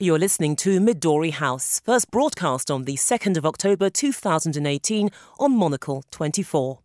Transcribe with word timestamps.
You're 0.00 0.20
listening 0.20 0.54
to 0.58 0.78
Midori 0.78 1.32
House, 1.32 1.80
first 1.80 2.12
broadcast 2.12 2.70
on 2.70 2.84
the 2.84 2.94
2nd 2.94 3.36
of 3.36 3.44
October 3.44 3.90
2018 3.90 5.10
on 5.40 5.56
Monocle 5.56 6.04
24. 6.12 6.78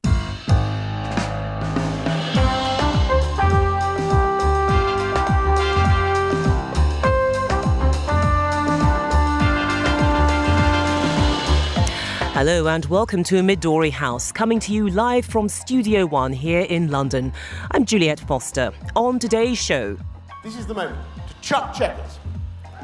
Hello 12.34 12.66
and 12.66 12.86
welcome 12.86 13.22
to 13.26 13.36
Midori 13.44 13.92
House, 13.92 14.32
coming 14.32 14.60
to 14.62 14.74
you 14.74 14.90
live 14.90 15.24
from 15.24 15.48
Studio 15.48 16.08
One 16.08 16.34
here 16.34 16.62
in 16.62 16.90
London. 16.90 17.32
I'm 17.70 17.86
Juliet 17.86 18.20
Foster. 18.22 18.72
On 18.96 19.20
today's 19.20 19.60
show, 19.60 20.00
This 20.44 20.58
is 20.58 20.66
the 20.66 20.74
moment 20.74 20.98
to 21.28 21.36
chuck 21.42 21.76
Chequers. 21.76 22.18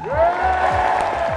Yeah! 0.02 1.29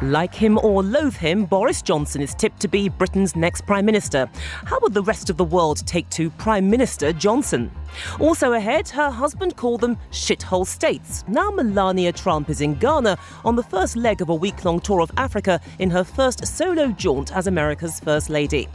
Like 0.00 0.32
him 0.32 0.58
or 0.62 0.84
loathe 0.84 1.16
him, 1.16 1.44
Boris 1.44 1.82
Johnson 1.82 2.22
is 2.22 2.32
tipped 2.32 2.60
to 2.60 2.68
be 2.68 2.88
Britain's 2.88 3.34
next 3.34 3.66
Prime 3.66 3.84
Minister. 3.84 4.30
How 4.64 4.78
would 4.80 4.94
the 4.94 5.02
rest 5.02 5.28
of 5.28 5.36
the 5.36 5.44
world 5.44 5.84
take 5.88 6.08
to 6.10 6.30
Prime 6.30 6.70
Minister 6.70 7.12
Johnson? 7.12 7.72
Also 8.20 8.52
ahead, 8.52 8.88
her 8.90 9.10
husband 9.10 9.56
called 9.56 9.80
them 9.80 9.98
shithole 10.12 10.66
states. 10.66 11.24
Now 11.26 11.50
Melania 11.50 12.12
Trump 12.12 12.48
is 12.48 12.60
in 12.60 12.74
Ghana 12.74 13.18
on 13.44 13.56
the 13.56 13.62
first 13.62 13.96
leg 13.96 14.20
of 14.20 14.28
a 14.28 14.34
week 14.34 14.64
long 14.64 14.78
tour 14.78 15.00
of 15.00 15.10
Africa 15.16 15.60
in 15.80 15.90
her 15.90 16.04
first 16.04 16.46
solo 16.46 16.88
jaunt 16.92 17.34
as 17.34 17.48
America's 17.48 17.98
First 17.98 18.30
Lady. 18.30 18.68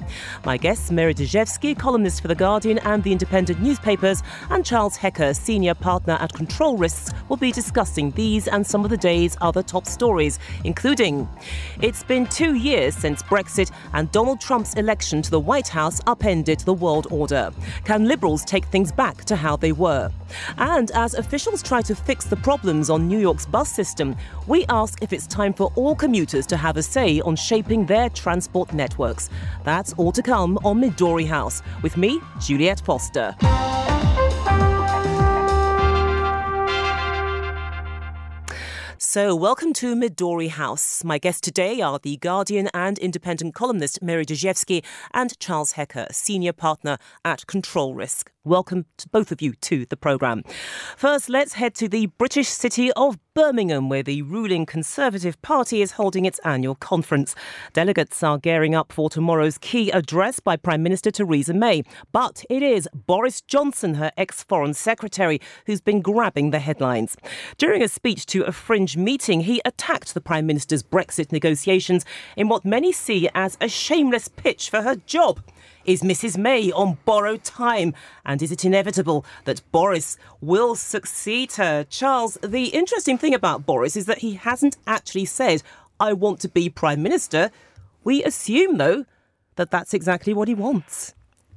My 0.44 0.58
guests, 0.58 0.92
Mary 0.92 1.14
Dejevsky, 1.14 1.78
columnist 1.78 2.22
for 2.22 2.28
The 2.28 2.36
Guardian 2.36 2.80
and 2.80 3.02
the 3.02 3.14
independent 3.14 3.62
newspapers, 3.62 4.24
and 4.50 4.66
Charles 4.66 4.98
Hecker, 4.98 5.34
senior 5.34 5.74
partner 5.74 6.18
at 6.20 6.34
Control 6.34 6.76
Risks, 6.76 7.14
will 7.30 7.38
be 7.38 7.52
discussing 7.52 8.12
these 8.12 8.50
and 8.50 8.66
some 8.68 8.84
of 8.84 8.90
the 8.90 8.98
day's 8.98 9.38
other 9.40 9.64
top 9.64 9.86
stories, 9.86 10.38
including 10.66 11.13
it's 11.82 12.04
been 12.04 12.26
two 12.28 12.56
years 12.56 12.96
since 12.96 13.24
Brexit 13.24 13.72
and 13.94 14.12
Donald 14.12 14.40
Trump's 14.40 14.74
election 14.76 15.22
to 15.22 15.32
the 15.32 15.40
White 15.40 15.68
House 15.68 16.00
upended 16.08 16.60
the 16.62 16.74
world 16.74 17.08
order. 17.12 17.52
Can 17.84 18.08
Liberals 18.08 18.44
take 18.46 18.66
things 18.66 18.92
back 18.92 19.24
to 19.26 19.36
how 19.36 19.56
they 19.56 19.72
were? 19.72 20.10
And 20.58 20.92
as 20.92 21.14
officials 21.14 21.62
try 21.64 21.82
to 21.82 21.96
fix 21.96 22.26
the 22.26 22.36
problems 22.38 22.90
on 22.90 23.08
New 23.08 23.20
York's 23.20 23.46
bus 23.46 23.72
system, 23.72 24.16
we 24.48 24.66
ask 24.70 25.02
if 25.02 25.14
it's 25.14 25.28
time 25.28 25.54
for 25.54 25.72
all 25.76 25.96
commuters 25.96 26.46
to 26.48 26.58
have 26.58 26.78
a 26.78 26.84
say 26.84 27.20
on 27.22 27.36
shaping 27.36 27.86
their 27.86 28.10
transport 28.10 28.74
networks. 28.74 29.30
That's 29.64 29.94
all 29.94 30.12
to 30.12 30.22
come 30.22 30.58
on 30.64 30.82
Midori 30.82 31.28
House 31.28 31.62
with 31.82 31.98
me, 31.98 32.20
Juliet 32.40 32.82
Foster. 32.82 33.36
So, 39.06 39.36
welcome 39.36 39.74
to 39.74 39.98
Midori 39.98 40.48
House. 40.48 41.04
My 41.04 41.18
guests 41.18 41.42
today 41.42 41.82
are 41.82 42.00
The 42.00 42.16
Guardian 42.16 42.70
and 42.74 42.98
independent 42.98 43.54
columnist 43.54 44.02
Mary 44.02 44.26
Dejevsky 44.26 44.82
and 45.14 45.38
Charles 45.40 45.74
Hecker, 45.74 46.08
senior 46.10 46.54
partner 46.54 46.98
at 47.26 47.46
Control 47.46 47.96
Risk. 47.96 48.32
Welcome 48.46 48.86
to 48.98 49.10
both 49.10 49.34
of 49.34 49.42
you 49.42 49.56
to 49.56 49.86
the 49.86 49.98
programme. 49.98 50.44
First, 50.96 51.28
let's 51.28 51.54
head 51.54 51.76
to 51.76 51.90
the 51.90 52.06
British 52.18 52.48
city 52.48 52.94
of 52.94 53.20
Birmingham, 53.36 53.90
where 53.90 54.04
the 54.04 54.22
ruling 54.22 54.64
Conservative 54.64 55.42
Party 55.42 55.82
is 55.82 55.94
holding 55.94 56.26
its 56.26 56.38
annual 56.46 56.76
conference. 56.76 57.34
Delegates 57.74 58.22
are 58.22 58.38
gearing 58.38 58.76
up 58.76 58.92
for 58.92 59.10
tomorrow's 59.10 59.58
key 59.58 59.90
address 59.90 60.40
by 60.40 60.56
Prime 60.56 60.84
Minister 60.84 61.10
Theresa 61.10 61.52
May. 61.52 61.82
But 62.12 62.44
it 62.48 62.62
is 62.62 62.88
Boris 62.94 63.42
Johnson, 63.42 63.96
her 63.96 64.12
ex 64.18 64.44
Foreign 64.44 64.76
Secretary, 64.76 65.42
who's 65.66 65.82
been 65.82 66.00
grabbing 66.00 66.52
the 66.52 66.60
headlines. 66.60 67.18
During 67.58 67.82
a 67.82 67.88
speech 67.88 68.28
to 68.28 68.44
a 68.44 68.52
fringe 68.52 68.98
meeting, 68.98 69.42
he 69.42 69.64
attacked 69.66 70.14
the 70.14 70.22
Prime 70.22 70.46
Minister's 70.46 70.84
Brexit 70.84 71.32
negotiations 71.32 72.06
in 72.38 72.50
what 72.50 72.64
many 72.64 72.92
see 72.92 73.30
as 73.34 73.58
a 73.60 73.68
shameless 73.68 74.28
pitch 74.28 74.70
for 74.70 74.84
her 74.84 74.96
job. 74.96 75.42
Is 75.86 76.02
Mrs. 76.02 76.38
May 76.38 76.72
on 76.72 76.98
borrowed 77.06 77.44
time? 77.44 77.94
And 78.26 78.42
is 78.42 78.52
it 78.52 78.64
inevitable 78.64 79.26
that 79.44 79.62
Boris 79.72 80.18
will 80.40 80.76
succeed 80.76 81.54
her? 81.54 81.84
Charles, 81.84 82.38
the 82.42 82.68
interesting 82.68 83.18
thing 83.18 83.34
about 83.34 83.66
Boris 83.66 83.98
is 83.98 84.06
that 84.06 84.20
he 84.20 84.36
hasn't 84.36 84.78
actually 84.88 85.26
said, 85.26 85.62
I 86.00 86.14
want 86.14 86.40
to 86.42 86.48
be 86.48 86.70
Prime 86.70 87.04
Minister. 87.04 87.52
We 88.04 88.24
assume, 88.24 88.78
though, 88.78 89.06
that 89.56 89.72
that's 89.72 89.94
exactly 89.94 90.34
what 90.34 90.48
he 90.48 90.54
wants. 90.54 91.14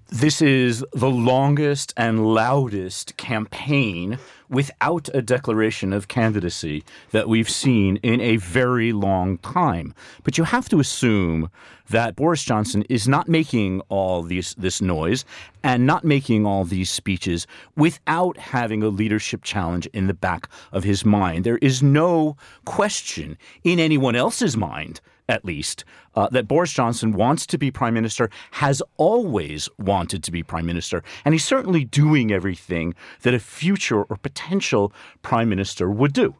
This 0.09 0.41
is 0.41 0.85
the 0.93 1.11
longest 1.11 1.93
and 1.97 2.33
loudest 2.33 3.17
campaign 3.17 4.21
without 4.49 5.09
a 5.13 5.21
declaration 5.21 5.93
of 5.93 6.07
candidacy 6.07 6.85
that 7.11 7.29
we've 7.29 7.51
seen 7.51 7.97
in 8.05 8.21
a 8.21 8.37
very 8.37 8.93
long 8.93 9.39
time. 9.39 9.93
But 10.23 10.39
you 10.39 10.45
have 10.45 10.69
to 10.69 10.79
assume 10.79 11.51
that 11.91 12.15
Boris 12.15 12.45
Johnson 12.45 12.85
is 12.89 13.09
not 13.09 13.29
making 13.29 13.81
all 13.89 14.23
these 14.23 14.55
this 14.57 14.81
noise 14.81 15.25
and 15.65 15.87
not 15.87 16.05
making 16.05 16.47
all 16.47 16.63
these 16.63 16.89
speeches 16.89 17.49
without 17.75 18.37
having 18.37 18.85
a 18.85 18.89
leadership 18.89 19.43
challenge 19.43 19.87
in 19.87 20.07
the 20.07 20.15
back 20.15 20.49
of 20.71 20.85
his 20.85 21.05
mind. 21.05 21.43
There 21.43 21.59
is 21.59 21.83
no 21.83 22.37
question 22.65 23.37
in 23.65 23.81
anyone 23.81 24.15
else's 24.15 24.57
mind 24.57 25.01
at 25.29 25.45
least, 25.45 25.85
uh, 26.15 26.29
that 26.31 26.47
Boris 26.47 26.73
Johnson 26.73 27.13
wants 27.13 27.47
to 27.47 27.59
be 27.59 27.71
prime 27.71 27.95
minister, 27.95 28.31
has 28.53 28.83
always 28.97 29.69
wanted 29.79 30.23
to 30.25 30.31
be 30.31 30.43
prime 30.43 30.67
minister, 30.67 31.03
and 31.25 31.35
he's 31.35 31.45
certainly 31.45 31.85
doing 31.85 32.33
everything 32.33 32.95
that 33.23 33.35
a 33.35 33.39
future 33.39 34.03
or 34.03 34.17
potential 34.17 34.93
prime 35.23 35.49
minister 35.49 35.91
would 35.91 36.13
do. 36.13 36.35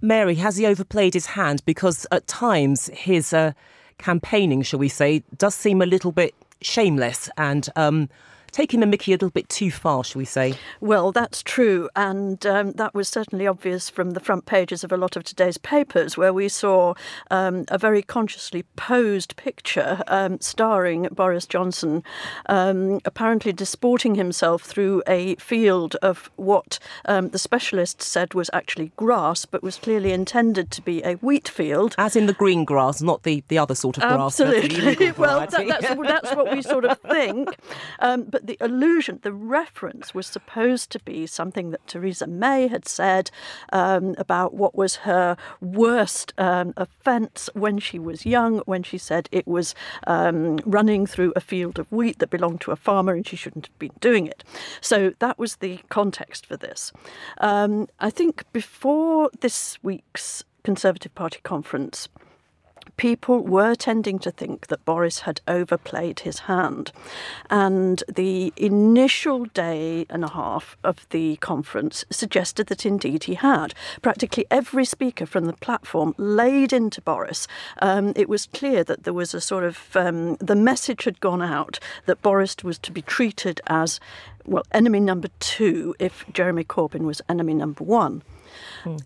Mary, 0.00 0.34
has 0.36 0.56
he 0.56 0.66
overplayed 0.66 1.14
his 1.14 1.26
hand? 1.26 1.62
Because 1.64 2.06
at 2.10 2.26
times 2.26 2.88
his 2.92 3.32
uh, 3.32 3.52
campaigning, 3.98 4.62
shall 4.62 4.78
we 4.78 4.88
say, 4.88 5.22
does 5.36 5.54
seem 5.54 5.80
a 5.80 5.86
little 5.86 6.12
bit 6.12 6.34
shameless 6.60 7.30
and 7.36 7.68
um, 7.76 8.08
taking 8.56 8.80
the 8.80 8.86
mickey 8.86 9.12
a 9.12 9.16
little 9.16 9.28
bit 9.28 9.46
too 9.50 9.70
far, 9.70 10.02
shall 10.02 10.18
we 10.18 10.24
say? 10.24 10.54
Well, 10.80 11.12
that's 11.12 11.42
true. 11.42 11.90
And 11.94 12.44
um, 12.46 12.72
that 12.72 12.94
was 12.94 13.06
certainly 13.06 13.46
obvious 13.46 13.90
from 13.90 14.12
the 14.12 14.20
front 14.20 14.46
pages 14.46 14.82
of 14.82 14.90
a 14.90 14.96
lot 14.96 15.14
of 15.14 15.24
today's 15.24 15.58
papers, 15.58 16.16
where 16.16 16.32
we 16.32 16.48
saw 16.48 16.94
um, 17.30 17.66
a 17.68 17.76
very 17.76 18.00
consciously 18.00 18.62
posed 18.74 19.36
picture 19.36 20.02
um, 20.06 20.40
starring 20.40 21.06
Boris 21.12 21.44
Johnson, 21.44 22.02
um, 22.46 22.98
apparently 23.04 23.52
disporting 23.52 24.14
himself 24.14 24.62
through 24.62 25.02
a 25.06 25.34
field 25.34 25.96
of 25.96 26.30
what 26.36 26.78
um, 27.04 27.28
the 27.28 27.38
specialists 27.38 28.06
said 28.06 28.32
was 28.32 28.48
actually 28.54 28.90
grass, 28.96 29.44
but 29.44 29.62
was 29.62 29.76
clearly 29.76 30.12
intended 30.12 30.70
to 30.70 30.80
be 30.80 31.02
a 31.02 31.16
wheat 31.16 31.46
field. 31.46 31.94
As 31.98 32.16
in 32.16 32.24
the 32.24 32.32
green 32.32 32.64
grass, 32.64 33.02
not 33.02 33.22
the, 33.24 33.44
the 33.48 33.58
other 33.58 33.74
sort 33.74 33.98
of 33.98 34.04
grass. 34.04 34.40
Absolutely. 34.40 35.12
well, 35.18 35.40
that, 35.40 35.50
that's, 35.50 35.94
that's 35.94 36.34
what 36.34 36.50
we 36.50 36.62
sort 36.62 36.86
of 36.86 36.98
think. 37.00 37.54
Um, 37.98 38.24
but 38.24 38.45
the 38.46 38.56
allusion, 38.60 39.20
the 39.22 39.32
reference 39.32 40.14
was 40.14 40.26
supposed 40.26 40.90
to 40.90 41.00
be 41.00 41.26
something 41.26 41.70
that 41.70 41.86
Theresa 41.86 42.26
May 42.26 42.68
had 42.68 42.86
said 42.86 43.30
um, 43.72 44.14
about 44.18 44.54
what 44.54 44.74
was 44.74 44.96
her 44.96 45.36
worst 45.60 46.32
um, 46.38 46.72
offence 46.76 47.50
when 47.54 47.78
she 47.78 47.98
was 47.98 48.26
young, 48.26 48.58
when 48.60 48.82
she 48.82 48.98
said 48.98 49.28
it 49.32 49.46
was 49.46 49.74
um, 50.06 50.58
running 50.64 51.06
through 51.06 51.32
a 51.36 51.40
field 51.40 51.78
of 51.78 51.90
wheat 51.90 52.18
that 52.18 52.30
belonged 52.30 52.60
to 52.62 52.70
a 52.70 52.76
farmer 52.76 53.12
and 53.12 53.26
she 53.26 53.36
shouldn't 53.36 53.66
have 53.66 53.78
been 53.78 53.92
doing 54.00 54.26
it. 54.26 54.44
So 54.80 55.14
that 55.18 55.38
was 55.38 55.56
the 55.56 55.80
context 55.88 56.46
for 56.46 56.56
this. 56.56 56.92
Um, 57.38 57.88
I 58.00 58.10
think 58.10 58.44
before 58.52 59.30
this 59.40 59.78
week's 59.82 60.44
Conservative 60.62 61.14
Party 61.14 61.38
conference, 61.42 62.08
people 62.96 63.40
were 63.40 63.74
tending 63.74 64.18
to 64.20 64.30
think 64.30 64.68
that 64.68 64.84
Boris 64.84 65.20
had 65.20 65.40
overplayed 65.46 66.20
his 66.20 66.40
hand. 66.40 66.92
And 67.50 68.02
the 68.08 68.52
initial 68.56 69.44
day 69.46 70.06
and 70.08 70.24
a 70.24 70.28
half 70.28 70.76
of 70.82 71.06
the 71.10 71.36
conference 71.36 72.04
suggested 72.10 72.68
that 72.68 72.86
indeed 72.86 73.24
he 73.24 73.34
had. 73.34 73.74
Practically 74.02 74.46
every 74.50 74.84
speaker 74.84 75.26
from 75.26 75.46
the 75.46 75.52
platform 75.54 76.14
laid 76.16 76.72
into 76.72 77.00
Boris. 77.00 77.46
Um, 77.82 78.12
it 78.16 78.28
was 78.28 78.46
clear 78.46 78.84
that 78.84 79.04
there 79.04 79.12
was 79.12 79.34
a 79.34 79.40
sort 79.40 79.64
of, 79.64 79.94
um, 79.96 80.36
the 80.36 80.56
message 80.56 81.04
had 81.04 81.20
gone 81.20 81.42
out 81.42 81.78
that 82.06 82.22
Boris 82.22 82.56
was 82.62 82.78
to 82.78 82.92
be 82.92 83.02
treated 83.02 83.60
as, 83.66 84.00
well, 84.44 84.64
enemy 84.72 85.00
number 85.00 85.28
two 85.40 85.94
if 85.98 86.24
Jeremy 86.32 86.64
Corbyn 86.64 87.02
was 87.02 87.20
enemy 87.28 87.54
number 87.54 87.84
one. 87.84 88.22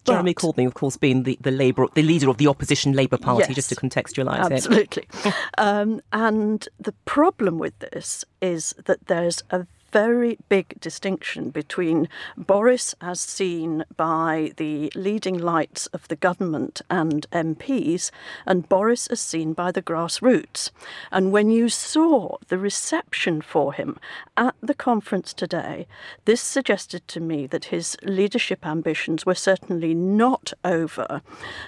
Jeremy 0.05 0.35
Corbyn, 0.35 0.67
of 0.67 0.75
course, 0.75 0.97
being 0.97 1.23
the, 1.23 1.38
the 1.41 1.50
Labour, 1.50 1.87
the 1.94 2.02
leader 2.02 2.29
of 2.29 2.37
the 2.38 2.47
opposition 2.47 2.93
Labour 2.93 3.19
Party, 3.19 3.47
Yes. 3.49 3.55
just 3.55 3.69
to 3.70 3.76
contextualise 3.76 4.47
it. 4.47 4.52
Absolutely. 4.52 5.08
um, 5.58 6.00
and 6.12 6.69
the 6.79 6.93
problem 7.05 7.58
with 7.58 7.79
this 7.79 8.25
is 8.41 8.75
that 8.85 9.06
there's 9.06 9.43
a 9.50 9.67
very 9.93 10.39
big 10.49 10.79
distinction 10.81 11.51
between 11.51 12.09
Boris 12.37 12.95
as 13.01 13.21
seen 13.21 13.85
by 13.97 14.53
the 14.57 14.93
leading 14.95 15.39
lights 15.39 15.87
of 15.89 16.07
the 16.09 16.17
government 16.17 16.83
and 16.89 17.27
MPs 17.33 18.11
and 18.47 18.69
Boris 18.69 19.07
as 19.09 19.21
seen 19.21 19.53
by 19.53 19.73
the 19.73 19.83
grassroots. 19.83 20.71
And 21.11 21.33
when 21.33 21.51
you 21.51 21.69
saw 21.69 22.37
the 22.49 22.59
reception 22.59 23.41
for 23.41 23.73
him 23.73 23.99
at 24.37 24.55
the 24.61 24.75
conference 24.75 25.33
today, 25.33 25.87
this 26.25 26.41
suggested 26.41 27.07
to 27.09 27.21
me 27.21 27.47
that 27.47 27.67
his 27.67 27.97
leadership 28.03 28.67
ambitions 28.67 29.27
were 29.27 29.35
certainly 29.35 29.95
not 29.95 30.53
over, 30.65 31.23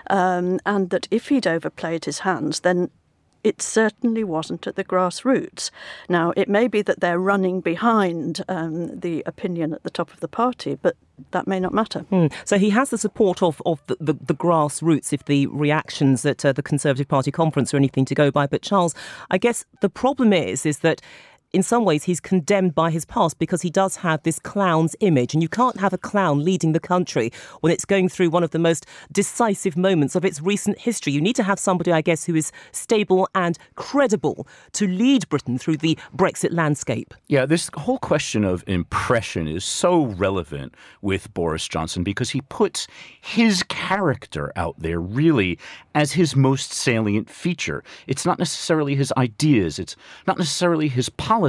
um, 0.08 0.60
and 0.64 0.90
that 0.90 1.08
if 1.10 1.28
he'd 1.28 1.46
overplayed 1.46 2.04
his 2.04 2.20
hands, 2.20 2.60
then 2.60 2.90
it 3.44 3.60
certainly 3.60 4.24
wasn't 4.24 4.66
at 4.66 4.76
the 4.76 4.84
grassroots. 4.84 5.70
Now, 6.08 6.32
it 6.36 6.48
may 6.48 6.68
be 6.68 6.82
that 6.82 7.00
they're 7.00 7.18
running 7.18 7.60
behind 7.60 8.42
um, 8.48 8.98
the 9.00 9.22
opinion 9.26 9.72
at 9.74 9.82
the 9.82 9.90
top 9.90 10.12
of 10.12 10.20
the 10.20 10.28
party, 10.28 10.76
but 10.80 10.96
that 11.32 11.46
may 11.46 11.60
not 11.60 11.72
matter. 11.72 12.04
Mm. 12.10 12.32
So 12.44 12.58
he 12.58 12.70
has 12.70 12.90
the 12.90 12.98
support 12.98 13.42
of, 13.42 13.60
of 13.66 13.82
the, 13.86 13.96
the, 14.00 14.14
the 14.14 14.34
grassroots 14.34 15.12
if 15.12 15.24
the 15.24 15.46
reactions 15.48 16.24
at 16.24 16.44
uh, 16.44 16.52
the 16.52 16.62
Conservative 16.62 17.08
Party 17.08 17.30
conference 17.30 17.72
are 17.74 17.76
anything 17.76 18.04
to 18.06 18.14
go 18.14 18.30
by. 18.30 18.46
But 18.46 18.62
Charles, 18.62 18.94
I 19.30 19.38
guess 19.38 19.64
the 19.80 19.90
problem 19.90 20.32
is, 20.32 20.66
is 20.66 20.78
that 20.80 21.00
in 21.52 21.62
some 21.62 21.84
ways, 21.84 22.04
he's 22.04 22.20
condemned 22.20 22.74
by 22.74 22.90
his 22.90 23.04
past 23.04 23.38
because 23.38 23.60
he 23.60 23.70
does 23.70 23.96
have 23.96 24.22
this 24.22 24.38
clown's 24.38 24.96
image. 25.00 25.34
And 25.34 25.42
you 25.42 25.48
can't 25.48 25.78
have 25.78 25.92
a 25.92 25.98
clown 25.98 26.44
leading 26.44 26.72
the 26.72 26.80
country 26.80 27.30
when 27.60 27.72
it's 27.72 27.84
going 27.84 28.08
through 28.08 28.30
one 28.30 28.42
of 28.42 28.50
the 28.52 28.58
most 28.58 28.86
decisive 29.12 29.76
moments 29.76 30.14
of 30.14 30.24
its 30.24 30.40
recent 30.40 30.78
history. 30.78 31.12
You 31.12 31.20
need 31.20 31.36
to 31.36 31.42
have 31.42 31.58
somebody, 31.58 31.92
I 31.92 32.00
guess, 32.00 32.24
who 32.24 32.34
is 32.34 32.52
stable 32.72 33.28
and 33.34 33.58
credible 33.74 34.46
to 34.72 34.86
lead 34.86 35.28
Britain 35.28 35.58
through 35.58 35.76
the 35.78 35.98
Brexit 36.16 36.52
landscape. 36.52 37.12
Yeah, 37.28 37.44
this 37.44 37.70
whole 37.74 37.98
question 37.98 38.44
of 38.44 38.64
impression 38.66 39.46
is 39.46 39.64
so 39.64 40.06
relevant 40.06 40.74
with 41.02 41.32
Boris 41.34 41.68
Johnson 41.68 42.02
because 42.02 42.30
he 42.30 42.40
puts 42.40 42.86
his 43.20 43.62
character 43.64 44.52
out 44.56 44.76
there 44.78 45.00
really 45.00 45.58
as 45.94 46.12
his 46.12 46.34
most 46.34 46.72
salient 46.72 47.28
feature. 47.28 47.84
It's 48.06 48.24
not 48.24 48.38
necessarily 48.38 48.94
his 48.94 49.12
ideas, 49.18 49.78
it's 49.78 49.96
not 50.26 50.38
necessarily 50.38 50.88
his 50.88 51.10
policies, 51.10 51.41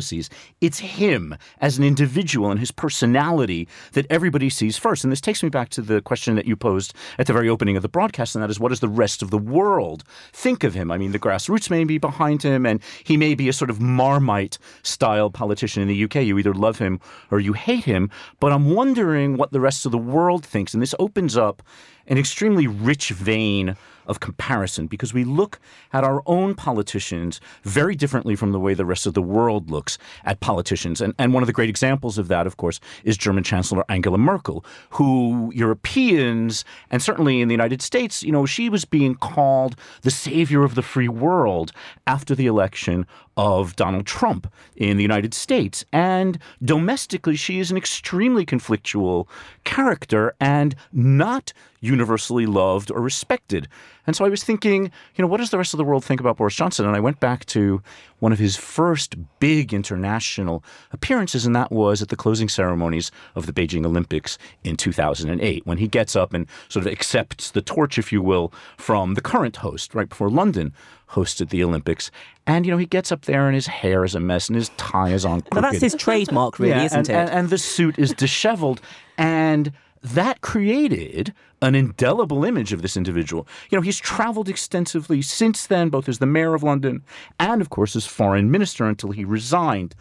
it's 0.61 0.79
him 0.79 1.35
as 1.59 1.77
an 1.77 1.83
individual 1.83 2.51
and 2.51 2.59
his 2.59 2.71
personality 2.71 3.67
that 3.93 4.05
everybody 4.09 4.49
sees 4.49 4.77
first. 4.77 5.03
And 5.03 5.11
this 5.11 5.21
takes 5.21 5.43
me 5.43 5.49
back 5.49 5.69
to 5.69 5.81
the 5.81 6.01
question 6.01 6.35
that 6.35 6.45
you 6.45 6.55
posed 6.55 6.93
at 7.17 7.27
the 7.27 7.33
very 7.33 7.49
opening 7.49 7.75
of 7.75 7.81
the 7.81 7.89
broadcast, 7.89 8.35
and 8.35 8.43
that 8.43 8.49
is 8.49 8.59
what 8.59 8.69
does 8.69 8.79
the 8.79 8.87
rest 8.87 9.21
of 9.21 9.29
the 9.29 9.37
world 9.37 10.03
think 10.31 10.63
of 10.63 10.73
him? 10.73 10.91
I 10.91 10.97
mean, 10.97 11.11
the 11.11 11.19
grassroots 11.19 11.69
may 11.69 11.83
be 11.83 11.97
behind 11.97 12.43
him, 12.43 12.65
and 12.65 12.81
he 13.03 13.17
may 13.17 13.35
be 13.35 13.49
a 13.49 13.53
sort 13.53 13.69
of 13.69 13.79
Marmite 13.79 14.57
style 14.81 15.29
politician 15.29 15.81
in 15.81 15.87
the 15.87 16.03
UK. 16.03 16.15
You 16.15 16.37
either 16.39 16.53
love 16.53 16.79
him 16.79 16.99
or 17.31 17.39
you 17.39 17.53
hate 17.53 17.85
him. 17.85 18.09
But 18.39 18.51
I'm 18.51 18.71
wondering 18.71 19.37
what 19.37 19.51
the 19.51 19.59
rest 19.59 19.85
of 19.85 19.91
the 19.91 19.97
world 19.97 20.45
thinks. 20.45 20.73
And 20.73 20.81
this 20.81 20.95
opens 20.99 21.37
up 21.37 21.61
an 22.07 22.17
extremely 22.17 22.67
rich 22.67 23.09
vein 23.09 23.75
of 24.07 24.19
comparison 24.19 24.87
because 24.87 25.13
we 25.13 25.23
look 25.23 25.59
at 25.91 26.03
our 26.03 26.21
own 26.25 26.55
politicians 26.55 27.39
very 27.63 27.95
differently 27.95 28.35
from 28.35 28.51
the 28.51 28.59
way 28.59 28.73
the 28.73 28.85
rest 28.85 29.05
of 29.05 29.13
the 29.13 29.21
world 29.21 29.69
looks 29.69 29.97
at 30.25 30.39
politicians. 30.39 31.01
And, 31.01 31.13
and 31.17 31.33
one 31.33 31.43
of 31.43 31.47
the 31.47 31.53
great 31.53 31.69
examples 31.69 32.17
of 32.17 32.27
that, 32.27 32.47
of 32.47 32.57
course, 32.57 32.79
is 33.03 33.17
German 33.17 33.43
Chancellor 33.43 33.83
Angela 33.89 34.17
Merkel, 34.17 34.65
who 34.91 35.51
Europeans 35.53 36.65
and 36.89 37.01
certainly 37.01 37.41
in 37.41 37.47
the 37.47 37.53
United 37.53 37.81
States, 37.81 38.23
you 38.23 38.31
know, 38.31 38.45
she 38.45 38.69
was 38.69 38.85
being 38.85 39.15
called 39.15 39.75
the 40.01 40.11
savior 40.11 40.63
of 40.63 40.75
the 40.75 40.81
free 40.81 41.07
world 41.07 41.71
after 42.07 42.35
the 42.35 42.47
election 42.47 43.05
of 43.37 43.75
Donald 43.75 44.05
Trump 44.05 44.51
in 44.75 44.97
the 44.97 45.03
United 45.03 45.33
States. 45.33 45.85
And 45.91 46.39
domestically, 46.63 47.35
she 47.35 47.59
is 47.59 47.71
an 47.71 47.77
extremely 47.77 48.45
conflictual 48.45 49.27
character 49.63 50.35
and 50.39 50.75
not 50.91 51.53
universally 51.83 52.45
loved 52.45 52.89
or 52.91 53.01
respected. 53.01 53.67
And 54.07 54.15
so 54.15 54.23
I 54.23 54.29
was 54.29 54.43
thinking, 54.43 54.85
you 55.15 55.21
know, 55.21 55.27
what 55.27 55.37
does 55.37 55.49
the 55.49 55.57
rest 55.57 55.73
of 55.73 55.77
the 55.77 55.83
world 55.83 56.03
think 56.03 56.21
about 56.21 56.37
Boris 56.37 56.55
Johnson? 56.55 56.85
And 56.85 56.95
I 56.95 57.01
went 57.01 57.19
back 57.19 57.45
to 57.47 57.81
one 58.19 58.31
of 58.31 58.39
his 58.39 58.55
first 58.55 59.15
big 59.39 59.73
international 59.73 60.63
appearances, 60.91 61.45
and 61.45 61.55
that 61.55 61.71
was 61.71 62.01
at 62.01 62.07
the 62.07 62.15
closing 62.15 62.47
ceremonies 62.47 63.11
of 63.35 63.45
the 63.47 63.53
Beijing 63.53 63.85
Olympics 63.85 64.37
in 64.63 64.77
2008, 64.77 65.65
when 65.65 65.77
he 65.77 65.87
gets 65.87 66.15
up 66.15 66.33
and 66.33 66.47
sort 66.69 66.85
of 66.85 66.91
accepts 66.91 67.51
the 67.51 67.61
torch, 67.61 67.97
if 67.97 68.13
you 68.13 68.21
will, 68.21 68.53
from 68.77 69.15
the 69.15 69.21
current 69.21 69.57
host 69.57 69.93
right 69.93 70.07
before 70.07 70.29
London 70.29 70.73
hosted 71.13 71.49
the 71.49 71.63
Olympics. 71.63 72.11
And, 72.45 72.65
you 72.65 72.71
know, 72.71 72.77
he 72.77 72.85
gets 72.85 73.11
up 73.11 73.23
there 73.23 73.47
and 73.47 73.55
his 73.55 73.67
hair 73.67 74.03
is 74.03 74.15
a 74.15 74.19
mess 74.19 74.49
and 74.49 74.55
his 74.55 74.69
tie 74.77 75.09
is 75.09 75.25
on 75.25 75.41
crooked. 75.41 75.53
Well, 75.55 75.71
that's 75.71 75.81
his 75.81 75.95
trademark, 75.95 76.59
really, 76.59 76.71
yeah, 76.71 76.85
isn't 76.85 77.09
and, 77.09 77.09
it? 77.09 77.13
And, 77.13 77.29
and 77.29 77.49
the 77.49 77.57
suit 77.57 77.97
is 77.99 78.13
disheveled. 78.13 78.81
And 79.17 79.71
that 80.01 80.41
created 80.41 81.33
an 81.61 81.75
indelible 81.75 82.43
image 82.43 82.73
of 82.73 82.81
this 82.81 82.97
individual. 82.97 83.47
You 83.69 83.77
know, 83.77 83.81
he's 83.81 83.99
traveled 83.99 84.49
extensively 84.49 85.21
since 85.21 85.65
then, 85.67 85.89
both 85.89 86.09
as 86.09 86.19
the 86.19 86.25
mayor 86.25 86.53
of 86.53 86.63
London 86.63 87.03
and, 87.39 87.61
of 87.61 87.69
course, 87.69 87.95
as 87.95 88.05
foreign 88.05 88.51
minister 88.51 88.85
until 88.85 89.11
he 89.11 89.23
resigned. 89.23 89.95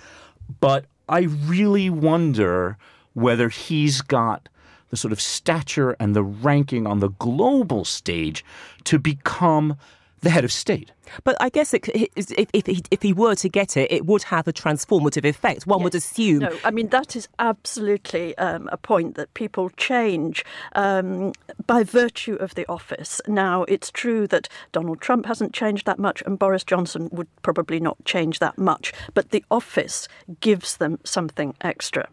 But 0.60 0.86
I 1.08 1.22
really 1.22 1.88
wonder 1.88 2.78
whether 3.12 3.48
he's 3.48 4.00
got 4.00 4.48
the 4.90 4.96
sort 4.96 5.12
of 5.12 5.20
stature 5.20 5.96
and 6.00 6.16
the 6.16 6.22
ranking 6.22 6.86
on 6.86 7.00
the 7.00 7.10
global 7.10 7.84
stage 7.84 8.44
to 8.84 8.98
become 8.98 9.76
the 10.20 10.30
head 10.30 10.44
of 10.44 10.52
state. 10.52 10.92
But 11.24 11.36
I 11.40 11.48
guess 11.48 11.74
it, 11.74 11.88
if, 11.88 12.30
if, 12.52 12.66
he, 12.66 12.82
if 12.90 13.02
he 13.02 13.12
were 13.12 13.34
to 13.36 13.48
get 13.48 13.76
it, 13.76 13.90
it 13.90 14.06
would 14.06 14.24
have 14.24 14.48
a 14.48 14.52
transformative 14.52 15.24
effect. 15.24 15.66
One 15.66 15.80
yes. 15.80 15.84
would 15.84 15.94
assume. 15.94 16.38
No, 16.40 16.58
I 16.64 16.70
mean, 16.70 16.88
that 16.88 17.16
is 17.16 17.28
absolutely 17.38 18.36
um, 18.38 18.68
a 18.72 18.76
point 18.76 19.14
that 19.16 19.32
people 19.34 19.70
change 19.70 20.44
um, 20.74 21.32
by 21.66 21.84
virtue 21.84 22.34
of 22.36 22.54
the 22.54 22.68
office. 22.68 23.20
Now, 23.26 23.64
it's 23.64 23.90
true 23.90 24.26
that 24.28 24.48
Donald 24.72 25.00
Trump 25.00 25.26
hasn't 25.26 25.52
changed 25.52 25.86
that 25.86 25.98
much, 25.98 26.22
and 26.26 26.38
Boris 26.38 26.64
Johnson 26.64 27.08
would 27.12 27.28
probably 27.42 27.80
not 27.80 27.96
change 28.04 28.38
that 28.38 28.58
much, 28.58 28.92
but 29.14 29.30
the 29.30 29.44
office 29.50 30.08
gives 30.40 30.76
them 30.76 30.98
something 31.04 31.54
extra. 31.60 32.08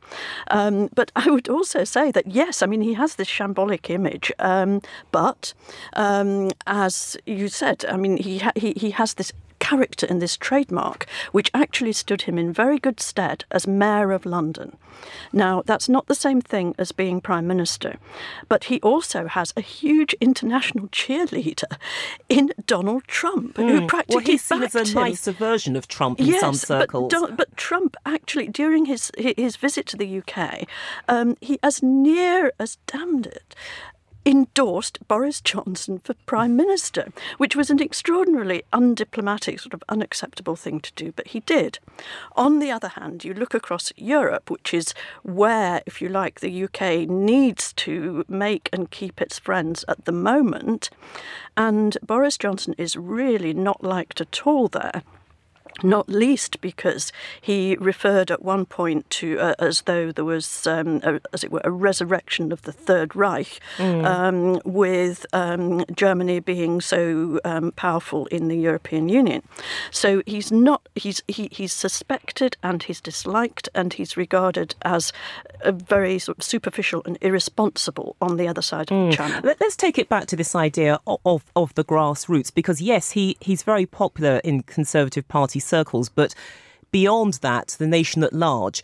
Um, 0.52 0.90
but 0.94 1.12
I 1.16 1.30
would 1.30 1.50
also 1.50 1.84
say 1.84 2.12
that, 2.12 2.28
yes, 2.28 2.62
I 2.62 2.66
mean, 2.66 2.82
he 2.82 2.94
has 2.94 3.16
this 3.16 3.28
shambolic 3.28 3.90
image, 3.90 4.32
um, 4.40 4.82
but 5.12 5.54
um, 5.94 6.50
as 6.68 7.18
you 7.26 7.48
said, 7.48 7.86
I 7.86 7.98
mean, 7.98 8.18
he, 8.18 8.40
ha- 8.40 8.52
he, 8.56 8.89
he 8.90 8.94
has 8.94 9.14
this 9.14 9.32
character 9.60 10.08
and 10.10 10.20
this 10.20 10.36
trademark, 10.36 11.06
which 11.32 11.52
actually 11.54 11.94
stood 11.94 12.24
him 12.24 12.40
in 12.40 12.52
very 12.52 12.80
good 12.80 13.00
stead 13.00 13.46
as 13.52 13.68
Mayor 13.68 14.12
of 14.12 14.26
London. 14.26 14.78
Now, 15.32 15.62
that's 15.64 15.88
not 15.88 16.08
the 16.08 16.16
same 16.16 16.42
thing 16.42 16.74
as 16.80 16.92
being 16.92 17.22
Prime 17.22 17.46
Minister, 17.46 17.98
but 18.48 18.64
he 18.64 18.82
also 18.82 19.28
has 19.28 19.54
a 19.56 19.62
huge 19.62 20.14
international 20.20 20.88
cheerleader 20.88 21.78
in 22.30 22.52
Donald 22.66 23.04
Trump, 23.04 23.58
mm. 23.58 23.70
who 23.70 23.88
practically 23.88 24.16
well, 24.16 24.26
he's 24.26 24.44
seen 24.44 24.64
as 24.64 24.74
a 24.74 24.86
him. 24.86 24.94
nicer 24.96 25.32
version 25.32 25.76
of 25.76 25.88
Trump 25.88 26.20
in 26.20 26.26
yes, 26.26 26.42
some 26.42 26.56
circles. 26.56 27.14
But, 27.14 27.38
but, 27.38 27.56
Trump 27.56 27.96
actually, 28.08 28.48
during 28.48 28.86
his 28.86 29.12
his 29.18 29.56
visit 29.56 29.86
to 29.88 29.98
the 29.98 30.18
UK, 30.20 30.68
um, 31.08 31.38
he 31.42 31.60
as 31.62 31.84
near 31.84 32.52
as 32.60 32.78
damned 32.88 33.28
it 33.28 33.56
endorsed 34.26 35.06
Boris 35.08 35.42
Johnson 35.42 36.00
for 36.00 36.14
Prime 36.26 36.56
Minister, 36.56 37.12
which 37.38 37.56
was 37.56 37.70
an 37.70 37.82
extraordinarily 37.82 38.64
undiplomatic, 38.74 39.60
sort 39.60 39.74
of 39.74 39.84
unacceptable 39.90 40.56
thing 40.56 40.80
to 40.82 40.94
do, 40.94 41.12
but 41.12 41.28
he 41.28 41.40
did. 41.42 41.80
On 42.36 42.60
the 42.60 42.72
other 42.72 42.90
hand, 42.90 43.24
you 43.24 43.34
look 43.34 43.54
across 43.54 43.92
Europe, 43.96 44.50
which 44.50 44.74
is 44.74 44.94
where, 45.24 45.82
if 45.86 46.02
you 46.02 46.10
like, 46.10 46.40
the 46.40 46.64
UK 46.64 47.08
needs 47.08 47.74
to 47.74 48.26
make 48.28 48.70
and 48.74 48.92
keep 48.92 49.22
its 49.22 49.40
friends 49.40 49.86
at 49.88 50.06
the 50.06 50.12
moment, 50.12 50.90
and 51.56 51.98
Boris 52.04 52.38
Johnson 52.38 52.76
is 52.78 52.96
really 52.96 53.54
not 53.54 53.84
liked 53.84 54.22
at 54.22 54.46
all 54.46 54.68
there 54.68 55.02
not 55.84 56.10
least 56.10 56.62
because 56.62 57.12
he 57.42 57.76
referred 57.80 58.32
at 58.32 58.42
one 58.42 58.66
point 58.66 59.10
to 59.12 59.40
uh, 59.40 59.56
as 59.60 59.82
though 59.82 60.12
there 60.12 60.26
was, 60.26 60.68
um, 60.68 61.02
a, 61.04 61.20
as 61.34 61.44
it 61.44 61.52
were, 61.52 61.62
a 61.64 61.72
resurrection 61.72 62.52
of 62.52 62.62
the 62.64 62.72
Third 62.72 63.16
Reich, 63.16 63.60
mm. 63.78 64.06
um, 64.06 64.62
with 64.66 65.26
um, 65.34 65.84
Germany 65.94 66.40
being 66.40 66.82
so 66.82 67.40
um, 67.44 67.72
powerful 67.74 68.26
in 68.28 68.48
the 68.48 68.58
European 68.58 69.10
Union. 69.10 69.44
So 69.92 70.22
he's 70.26 70.52
not 70.52 70.82
he's 70.96 71.22
he, 71.28 71.50
he's 71.52 71.74
suspected 71.74 72.58
and 72.64 72.84
he's 72.84 73.02
disliked 73.02 73.70
and 73.74 73.94
he's 73.94 74.18
regarded 74.18 74.76
as 74.82 75.12
a 75.62 75.72
very 75.72 76.20
sort 76.20 76.38
of 76.38 76.44
superficial 76.44 77.02
and 77.06 77.18
irresponsible 77.22 78.16
on 78.22 78.38
the 78.38 78.48
other 78.48 78.62
side 78.62 78.92
of 78.92 78.98
mm. 78.98 79.12
the 79.12 79.18
channel. 79.18 79.42
Let, 79.44 79.62
us 79.62 79.76
take 79.76 79.98
it 79.98 80.10
back 80.10 80.26
to 80.28 80.36
this 80.36 80.56
idea 80.56 81.00
of, 81.06 81.20
of, 81.26 81.44
of 81.56 81.74
the 81.76 81.84
grassroots 81.84 82.54
because 82.54 82.82
yes, 82.82 83.12
he 83.12 83.38
he's 83.40 83.64
very 83.64 83.86
popular 83.86 84.38
in 84.44 84.64
Conservative 84.64 85.28
Party 85.28 85.60
circles, 85.70 86.10
but 86.10 86.36
beyond 86.92 87.36
that, 87.36 87.76
the 87.80 87.88
nation 87.88 88.24
at 88.24 88.34
large. 88.34 88.84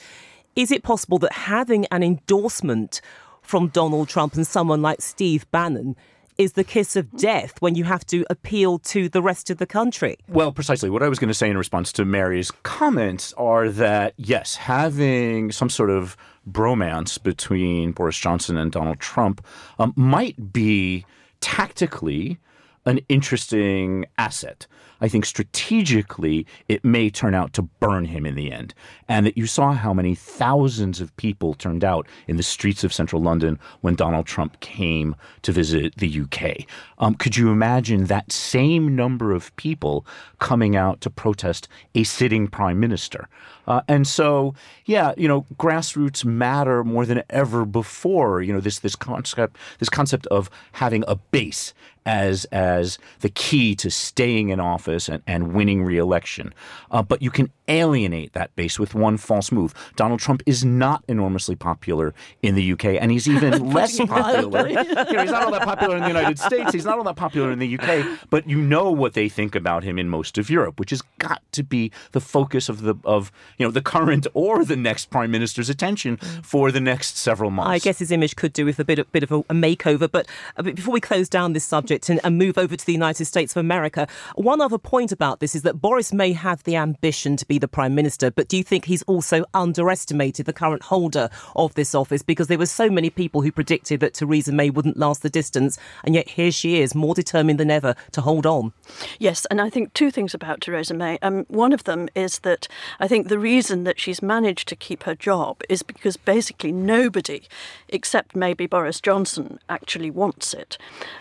Is 0.56 0.72
it 0.72 0.84
possible 0.84 1.20
that 1.20 1.34
having 1.34 1.86
an 1.88 2.04
endorsement 2.04 3.01
from 3.42 3.68
Donald 3.68 4.08
Trump 4.08 4.36
and 4.36 4.48
someone 4.48 4.82
like 4.82 5.01
Steve 5.01 5.50
Bannon 5.51 5.96
is 6.38 6.54
the 6.54 6.63
kiss 6.63 6.96
of 6.96 7.15
death 7.18 7.62
when 7.62 7.75
you 7.75 7.84
have 7.86 8.06
to 8.08 8.25
appeal 8.30 8.80
to 8.80 9.08
the 9.08 9.22
rest 9.22 9.50
of 9.50 9.58
the 9.58 9.65
country. 9.65 10.18
Well, 10.27 10.51
precisely. 10.51 10.89
What 10.89 11.01
I 11.01 11.08
was 11.08 11.20
going 11.20 11.30
to 11.30 11.34
say 11.34 11.50
in 11.50 11.58
response 11.58 11.94
to 11.94 12.06
Mary's 12.06 12.51
comments 12.63 13.34
are 13.38 13.70
that, 13.70 14.13
yes, 14.18 14.56
having 14.56 15.51
some 15.51 15.70
sort 15.70 15.89
of 15.89 16.18
bromance 16.50 17.22
between 17.22 17.94
Boris 17.94 18.18
Johnson 18.18 18.58
and 18.58 18.72
Donald 18.72 19.00
Trump 19.00 19.46
um, 19.80 19.94
might 19.96 20.51
be 20.51 21.06
tactically 21.39 22.38
an 22.86 23.00
interesting 23.10 24.06
asset. 24.18 24.68
I 25.01 25.07
think 25.07 25.25
strategically 25.25 26.45
it 26.67 26.83
may 26.83 27.09
turn 27.09 27.33
out 27.33 27.53
to 27.53 27.61
burn 27.61 28.05
him 28.05 28.25
in 28.25 28.35
the 28.35 28.51
end. 28.51 28.73
And 29.07 29.25
that 29.25 29.37
you 29.37 29.45
saw 29.45 29.73
how 29.73 29.93
many 29.93 30.15
thousands 30.15 31.01
of 31.01 31.15
people 31.17 31.53
turned 31.53 31.83
out 31.83 32.07
in 32.27 32.37
the 32.37 32.43
streets 32.43 32.83
of 32.83 32.93
central 32.93 33.21
London 33.21 33.59
when 33.81 33.95
Donald 33.95 34.25
Trump 34.25 34.59
came 34.59 35.15
to 35.43 35.51
visit 35.51 35.95
the 35.97 36.21
UK. 36.21 36.65
Um, 36.97 37.15
could 37.15 37.37
you 37.37 37.51
imagine 37.51 38.05
that 38.05 38.31
same 38.31 38.95
number 38.95 39.31
of 39.31 39.55
people 39.55 40.05
coming 40.39 40.75
out 40.75 41.01
to 41.01 41.09
protest 41.09 41.67
a 41.93 42.03
sitting 42.03 42.47
prime 42.47 42.79
minister? 42.79 43.27
Uh, 43.67 43.81
and 43.87 44.07
so, 44.07 44.53
yeah, 44.85 45.13
you 45.17 45.27
know, 45.27 45.45
grassroots 45.55 46.23
matter 46.23 46.83
more 46.83 47.05
than 47.05 47.23
ever 47.29 47.65
before. 47.65 48.41
You 48.41 48.53
know, 48.53 48.59
this 48.59 48.79
this 48.79 48.95
concept 48.95 49.57
this 49.79 49.89
concept 49.89 50.27
of 50.27 50.49
having 50.73 51.03
a 51.07 51.15
base 51.15 51.73
as 52.05 52.45
as 52.45 52.97
the 53.21 53.29
key 53.29 53.75
to 53.75 53.89
staying 53.89 54.49
in 54.49 54.59
office 54.59 54.85
and, 54.88 55.22
and 55.27 55.54
winning 55.54 55.84
reelection. 55.84 56.54
Uh, 56.92 57.01
but 57.01 57.22
you 57.22 57.32
can 57.32 57.51
alienate 57.68 58.34
that 58.34 58.56
base 58.56 58.80
with 58.80 58.94
one 58.94 59.18
false 59.18 59.51
move. 59.51 59.74
Donald 59.96 60.20
Trump 60.20 60.44
is 60.46 60.63
not 60.63 61.04
enormously 61.08 61.56
popular 61.56 62.13
in 62.42 62.56
the 62.56 62.74
UK, 62.74 62.86
and 62.86 63.12
he's 63.12 63.27
even 63.27 63.70
less 63.74 63.98
popular. 63.98 64.68
you 64.70 64.75
know, 64.75 65.22
he's 65.22 65.32
not 65.32 65.44
all 65.44 65.51
that 65.51 65.63
popular 65.63 65.98
in 65.98 66.04
the 66.04 66.08
United 66.08 66.39
States. 66.39 66.72
He's 66.72 66.86
not 66.86 66.98
all 66.98 67.04
that 67.04 67.15
popular 67.15 67.51
in 67.51 67.60
the 67.60 67.80
UK. 67.80 68.20
But 68.30 68.50
you 68.50 68.62
know 68.62 68.92
what 68.92 69.13
they 69.13 69.30
think 69.30 69.56
about 69.56 69.84
him 69.84 69.98
in 69.98 70.10
most 70.10 70.38
of 70.38 70.50
Europe, 70.50 70.80
which 70.80 70.92
has 70.92 71.01
got 71.18 71.42
to 71.54 71.63
be 71.63 71.92
the 72.12 72.22
focus 72.22 72.70
of 72.70 72.82
the 72.82 72.96
of 73.04 73.32
you 73.58 73.65
know 73.65 73.72
the 73.72 73.82
current 73.82 74.27
or 74.34 74.63
the 74.63 74.75
next 74.75 75.10
prime 75.10 75.32
minister's 75.32 75.70
attention 75.70 76.18
for 76.18 76.72
the 76.72 76.80
next 76.80 77.18
several 77.18 77.51
months. 77.51 77.70
I 77.70 77.80
guess 77.80 78.00
his 78.00 78.12
image 78.12 78.36
could 78.36 78.54
do 78.54 78.65
with 78.65 78.80
a 78.80 78.86
bit 78.86 79.00
of, 79.00 79.12
bit 79.12 79.24
of 79.24 79.32
a, 79.32 79.39
a 79.39 79.54
makeover. 79.54 80.10
But 80.12 80.27
uh, 80.58 80.63
before 80.63 80.94
we 80.94 81.01
close 81.01 81.30
down 81.30 81.54
this 81.54 81.65
subject 81.65 82.10
and, 82.10 82.20
and 82.24 82.38
move 82.38 82.58
over 82.58 82.75
to 82.75 82.86
the 82.86 82.94
United 82.94 83.25
States 83.25 83.56
of 83.56 83.60
America, 83.60 84.08
one 84.36 84.62
other 84.62 84.75
point 84.79 85.12
about 85.12 85.39
this 85.39 85.55
is 85.55 85.62
that 85.63 85.82
Boris 85.82 86.13
may 86.13 86.34
have 86.34 86.63
the 86.63 86.75
ambition 86.75 87.38
to 87.38 87.46
be 87.46 87.58
the 87.60 87.67
prime 87.67 87.96
minister, 87.96 88.32
but 88.32 88.48
do 88.48 88.58
you 88.58 88.63
think 88.63 88.86
he's 88.86 89.03
also 89.03 89.46
underestimated 89.53 90.46
the 90.46 90.53
current 90.53 90.84
holder 90.84 91.29
of 91.55 91.74
this 91.75 91.96
office 91.96 92.22
because 92.22 92.48
there 92.48 92.58
were 92.58 92.65
so 92.65 92.89
many 92.89 93.10
people 93.10 93.41
who 93.41 93.51
predicted 93.51 94.00
that 94.00 94.13
Theresa 94.13 94.51
May 94.51 94.70
wouldn't 94.70 94.98
last 94.98 95.22
the 95.22 95.29
distance, 95.29 95.77
and 96.03 96.15
yet 96.15 96.29
here 96.29 96.51
she 96.51 96.82
is, 96.82 96.96
more 96.96 97.15
determined 97.15 97.60
than 97.60 97.72
ever 97.72 97.96
to 98.12 98.22
hold 98.22 98.46
on. 98.46 98.74
Yes, 99.20 99.46
and 99.46 99.62
I 99.62 99.70
think 99.70 99.94
two 99.94 100.12
things 100.12 100.34
about 100.34 100.62
Theresa 100.62 100.94
May. 100.94 101.17
Um, 101.22 101.46
one 101.48 101.74
of 101.74 101.84
them 101.86 102.08
is 102.15 102.39
that 102.39 102.67
I 103.00 103.08
think 103.08 103.27
the 103.27 103.39
reason 103.39 103.84
that 103.84 104.00
she's 104.00 104.22
managed 104.22 104.67
to 104.70 104.75
keep 104.75 105.03
her 105.03 105.15
job 105.15 105.62
is 105.70 105.84
because 105.84 106.17
basically 106.17 106.72
nobody, 106.72 107.44
except 107.89 108.36
maybe 108.36 108.67
Boris 108.67 109.01
Johnson, 109.01 109.60
actually 109.70 110.12
wants 110.12 110.53
it. 110.53 110.77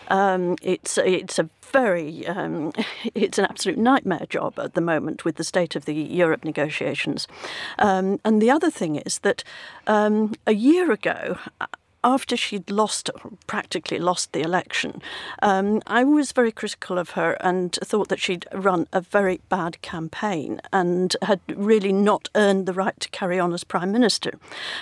Um, 0.09 0.55
it's 0.61 0.97
it's 0.97 1.39
a 1.39 1.49
very 1.71 2.25
um, 2.27 2.71
it's 3.15 3.37
an 3.37 3.45
absolute 3.45 3.77
nightmare 3.77 4.25
job 4.29 4.59
at 4.59 4.73
the 4.73 4.81
moment 4.81 5.25
with 5.25 5.35
the 5.35 5.43
state 5.43 5.75
of 5.75 5.85
the 5.85 5.93
Europe 5.93 6.43
negotiations. 6.43 7.27
Um, 7.79 8.19
and 8.23 8.41
the 8.41 8.51
other 8.51 8.69
thing 8.69 8.97
is 8.97 9.19
that 9.19 9.43
um, 9.87 10.33
a 10.47 10.53
year 10.53 10.91
ago 10.91 11.37
after 12.05 12.37
she'd 12.37 12.69
lost, 12.69 13.09
practically 13.47 13.97
lost 13.97 14.31
the 14.31 14.41
election, 14.41 15.01
um, 15.41 15.81
I 15.87 16.03
was 16.03 16.31
very 16.31 16.51
critical 16.51 16.99
of 16.99 17.11
her 17.11 17.33
and 17.41 17.73
thought 17.83 18.09
that 18.09 18.21
she'd 18.21 18.45
run 18.53 18.87
a 18.93 19.01
very 19.01 19.41
bad 19.49 19.81
campaign 19.81 20.61
and 20.71 21.15
had 21.23 21.41
really 21.47 21.91
not 21.91 22.29
earned 22.35 22.67
the 22.67 22.73
right 22.73 22.97
to 22.99 23.09
carry 23.09 23.39
on 23.39 23.53
as 23.53 23.63
Prime 23.63 23.91
Minister. 23.91 24.33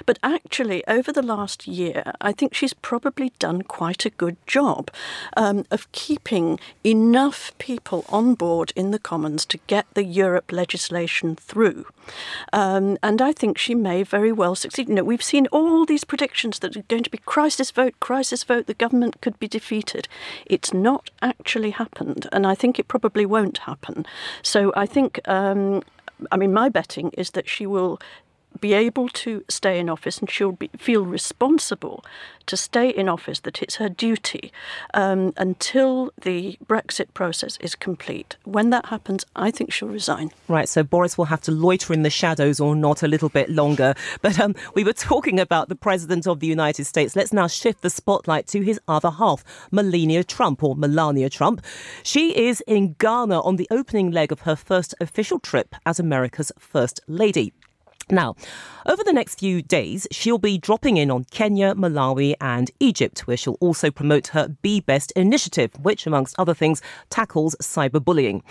But 0.06 0.20
actually, 0.22 0.86
over 0.88 1.14
the 1.14 1.22
last 1.22 1.66
year, 1.66 2.12
I 2.20 2.34
think 2.34 2.54
she's 2.54 2.74
probably 2.74 3.32
done 3.40 3.62
quite 3.62 4.06
a 4.06 4.10
good 4.10 4.36
job 4.46 4.92
um, 5.38 5.66
of 5.72 5.90
keeping 5.94 6.60
enough 6.84 7.58
people 7.58 8.04
on 8.10 8.36
board 8.36 8.74
in 8.76 8.92
the 8.92 9.00
Commons 9.00 9.46
to 9.46 9.58
get 9.68 9.86
the 9.94 10.04
Europe 10.04 10.52
legislation 10.52 11.38
through. 11.38 11.86
Um, 12.52 12.98
and 13.02 13.22
I 13.22 13.32
think 13.32 13.58
she 13.58 13.76
may 13.76 14.04
very 14.04 14.34
well 14.34 14.56
succeed. 14.56 14.90
You 14.90 14.96
know, 14.96 15.04
we've 15.06 15.24
seen 15.24 15.48
all 15.48 15.86
these 15.86 16.04
predictions 16.04 16.60
that 16.60 16.76
are 16.76 16.84
going 16.90 17.04
to 17.04 17.13
be 17.14 17.20
crisis 17.20 17.70
vote, 17.70 17.94
crisis 18.00 18.44
vote, 18.44 18.66
the 18.66 18.74
government 18.74 19.22
could 19.22 19.38
be 19.38 19.48
defeated. 19.48 20.08
It's 20.48 20.74
not 20.74 21.12
actually 21.22 21.70
happened, 21.70 22.28
and 22.32 22.48
I 22.48 22.56
think 22.56 22.80
it 22.80 22.88
probably 22.88 23.26
won't 23.26 23.60
happen. 23.60 24.06
So 24.42 24.74
I 24.76 24.86
think. 24.86 25.20
Um, 25.28 25.84
I 26.32 26.38
mean, 26.38 26.54
my 26.54 26.70
betting 26.70 27.10
is 27.18 27.32
that 27.32 27.50
she 27.50 27.66
will 27.66 28.00
be 28.60 28.74
able 28.74 29.10
to 29.10 29.44
stay 29.50 29.80
in 29.80 29.90
office 29.90 30.20
and 30.20 30.30
she'll 30.30 30.54
be, 30.54 30.70
feel 30.78 31.06
responsible 31.06 32.04
to 32.46 32.58
stay 32.58 32.90
in 32.90 33.08
office, 33.08 33.40
that 33.42 33.62
it's 33.62 33.76
her 33.78 33.90
duty 33.90 34.52
um, 34.94 35.34
until 35.38 36.12
the 36.22 36.58
Brexit 36.66 37.14
process 37.14 37.58
is 37.62 37.76
complete. 37.76 38.36
When 38.44 38.70
that 38.72 38.88
happens, 38.88 39.26
I 39.36 39.52
think 39.52 39.72
she'll 39.72 39.88
resign. 39.88 40.32
Right, 40.48 40.68
so 40.68 40.84
Boris 40.84 41.18
will 41.18 41.26
have 41.26 41.42
to 41.42 41.52
loiter 41.52 41.94
in 41.94 42.04
the 42.04 42.10
shadows 42.10 42.60
or 42.60 42.76
not 42.76 43.04
a 43.04 43.08
little 43.08 43.30
bit 43.30 43.50
longer. 43.50 43.94
But 44.22 44.40
um, 44.40 44.56
we 44.76 44.84
were 44.84 44.94
talking 44.94 45.40
about 45.40 45.70
the 45.70 45.76
President 45.76 46.28
of 46.28 46.40
the 46.40 46.48
United 46.48 46.86
States. 46.86 47.16
Let's 47.16 47.34
now 47.34 47.48
shift 47.48 47.82
the 47.82 47.90
spotlight 47.90 48.48
to 48.48 48.62
his 48.62 48.80
other 48.88 49.12
half, 49.12 49.44
Melania 49.72 50.24
Trump, 50.24 50.64
or 50.64 50.76
Melania 50.76 51.30
Trump. 51.30 51.64
She 52.04 52.38
is 52.38 52.62
in 52.68 52.94
Ghana 53.00 53.42
on 53.42 53.56
the 53.56 53.68
opening 53.72 54.12
leg 54.12 54.32
of 54.32 54.42
her 54.42 54.56
first 54.56 54.94
official 55.00 55.40
trip 55.40 55.76
as 55.86 56.00
America's 56.00 56.52
First 56.60 57.00
Lady. 57.08 57.54
Now, 58.14 58.36
over 58.86 59.04
the 59.04 59.12
next 59.12 59.40
few 59.40 59.64
days, 59.64 60.08
she'll 60.12 60.38
be 60.38 60.60
dropping 60.60 60.98
in 60.98 61.10
on 61.10 61.24
Kenya, 61.32 61.74
Malawi, 61.74 62.36
and 62.40 62.70
Egypt, 62.80 63.26
where 63.26 63.36
she'll 63.36 63.58
also 63.60 63.90
promote 63.90 64.28
her 64.28 64.50
Be 64.62 64.82
Best 64.82 65.12
initiative, 65.14 65.72
which, 65.82 66.06
amongst 66.06 66.36
other 66.38 66.54
things, 66.54 66.80
tackles 67.10 67.56
cyberbullying. 67.60 68.44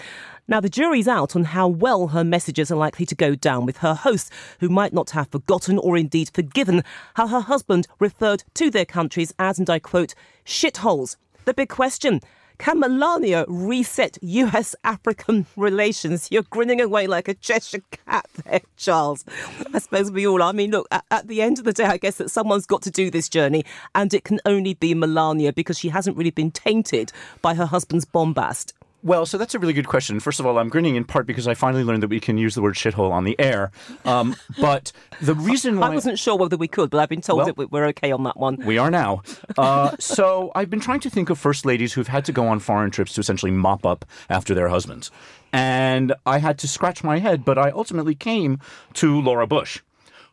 Now, 0.49 0.59
the 0.59 0.69
jury's 0.69 1.07
out 1.07 1.37
on 1.37 1.45
how 1.45 1.69
well 1.69 2.09
her 2.09 2.25
messages 2.25 2.73
are 2.73 2.77
likely 2.77 3.07
to 3.07 3.15
go 3.15 3.37
down 3.37 3.65
with 3.65 3.77
her 3.79 3.95
host, 3.95 4.33
who 4.59 4.69
might 4.69 4.93
not 4.93 5.11
have 5.11 5.31
forgotten 5.31 5.79
or 5.79 5.97
indeed 5.97 6.31
forgiven 6.35 6.83
how 7.15 7.29
her 7.29 7.41
husband 7.41 7.87
referred 8.01 8.43
to 8.55 8.69
their 8.69 8.85
countries 8.85 9.33
as, 9.39 9.61
and 9.61 9.71
I 9.71 9.79
quote, 9.79 10.15
shitholes. 10.45 11.17
The 11.45 11.55
big 11.55 11.69
question 11.69 12.21
can 12.63 12.79
Melania 12.79 13.45
reset 13.49 14.19
US 14.23 14.77
African 14.85 15.47
relations? 15.57 16.29
You're 16.31 16.45
grinning 16.45 16.81
away 16.81 17.09
like 17.09 17.27
a 17.27 17.35
Cheshire 17.35 17.83
cat 18.07 18.25
there, 18.45 18.61
Charles. 18.77 19.25
I 19.75 19.81
suppose 19.81 20.13
we 20.13 20.29
all 20.29 20.41
are. 20.41 20.51
I 20.51 20.53
mean, 20.53 20.71
look, 20.71 20.87
at, 20.93 21.05
at, 21.11 21.27
the 21.27 21.43
end 21.43 21.59
of 21.59 21.65
the 21.65 21.73
day, 21.73 21.87
I 21.87 21.97
guess 21.97 22.19
that 22.19 22.31
someone's 22.31 22.67
got 22.67 22.83
to 22.83 22.91
do 22.93 23.11
this 23.11 23.29
journey, 23.29 23.65
and 23.97 24.15
it 24.15 24.23
can 24.23 24.39
only 24.47 24.75
be 24.75 24.95
Melania 24.95 25.53
because 25.53 25.77
she 25.77 25.89
hasn't 25.89 26.17
really 26.17 26.31
been 26.31 26.53
tainted 26.53 27.11
by 27.43 27.55
her 27.55 27.67
husband's 27.67 28.05
bombast. 28.05 28.75
Well, 29.05 29.27
so 29.27 29.37
that's 29.37 29.55
a 29.55 29.59
really 29.59 29.73
good 29.73 29.89
question. 29.89 30.21
First 30.21 30.39
of 30.39 30.47
all, 30.47 30.59
I'm 30.59 30.69
grinning 30.69 30.95
in 30.95 31.05
part 31.05 31.27
because 31.27 31.49
I 31.49 31.55
finally 31.55 31.83
learned 31.83 32.05
that 32.05 32.09
we 32.09 32.21
can 32.21 32.39
use 32.39 32.55
the 32.55 32.63
word 32.63 32.75
shithole 32.75 33.11
on 33.11 33.25
the 33.25 33.39
air. 33.41 33.73
Um, 34.05 34.37
but 34.61 34.93
the 35.21 35.35
reason 35.35 35.79
why 35.81 35.89
I 35.89 35.95
wasn't 35.95 36.19
sure 36.19 36.37
whether 36.37 36.57
we 36.57 36.69
could, 36.69 36.91
but 36.91 37.01
I've 37.01 37.09
been 37.09 37.21
told 37.21 37.39
well, 37.39 37.47
that 37.47 37.71
we're 37.73 37.87
okay 37.87 38.13
on 38.13 38.23
that 38.25 38.37
one. 38.37 38.57
We 38.65 38.79
are 38.79 38.91
now. 38.91 39.23
Uh, 39.59 39.97
so 39.99 40.53
I've 40.55 40.71
been 40.71 40.81
trying 40.81 41.01
to 41.01 41.11
think 41.11 41.31
of 41.31 41.39
first 41.39 41.67
ladies 41.67 41.93
who've 41.93 42.09
had 42.09 42.25
to 42.27 42.33
go 42.33 42.47
on 42.47 42.61
foreign 42.61 42.91
trips 42.91 43.15
to 43.15 43.21
essentially 43.21 43.51
mop 43.51 43.85
up 43.85 44.05
after 44.31 44.55
their 44.55 44.69
husbands. 44.69 45.11
And 45.53 46.15
I 46.25 46.39
had 46.39 46.59
to 46.61 46.69
scratch 46.69 47.03
my 47.03 47.19
head, 47.19 47.45
but 47.45 47.59
I 47.59 47.71
ultimately 47.71 48.15
came 48.15 48.61
to 48.95 49.21
Laura 49.21 49.47
Bush 49.47 49.81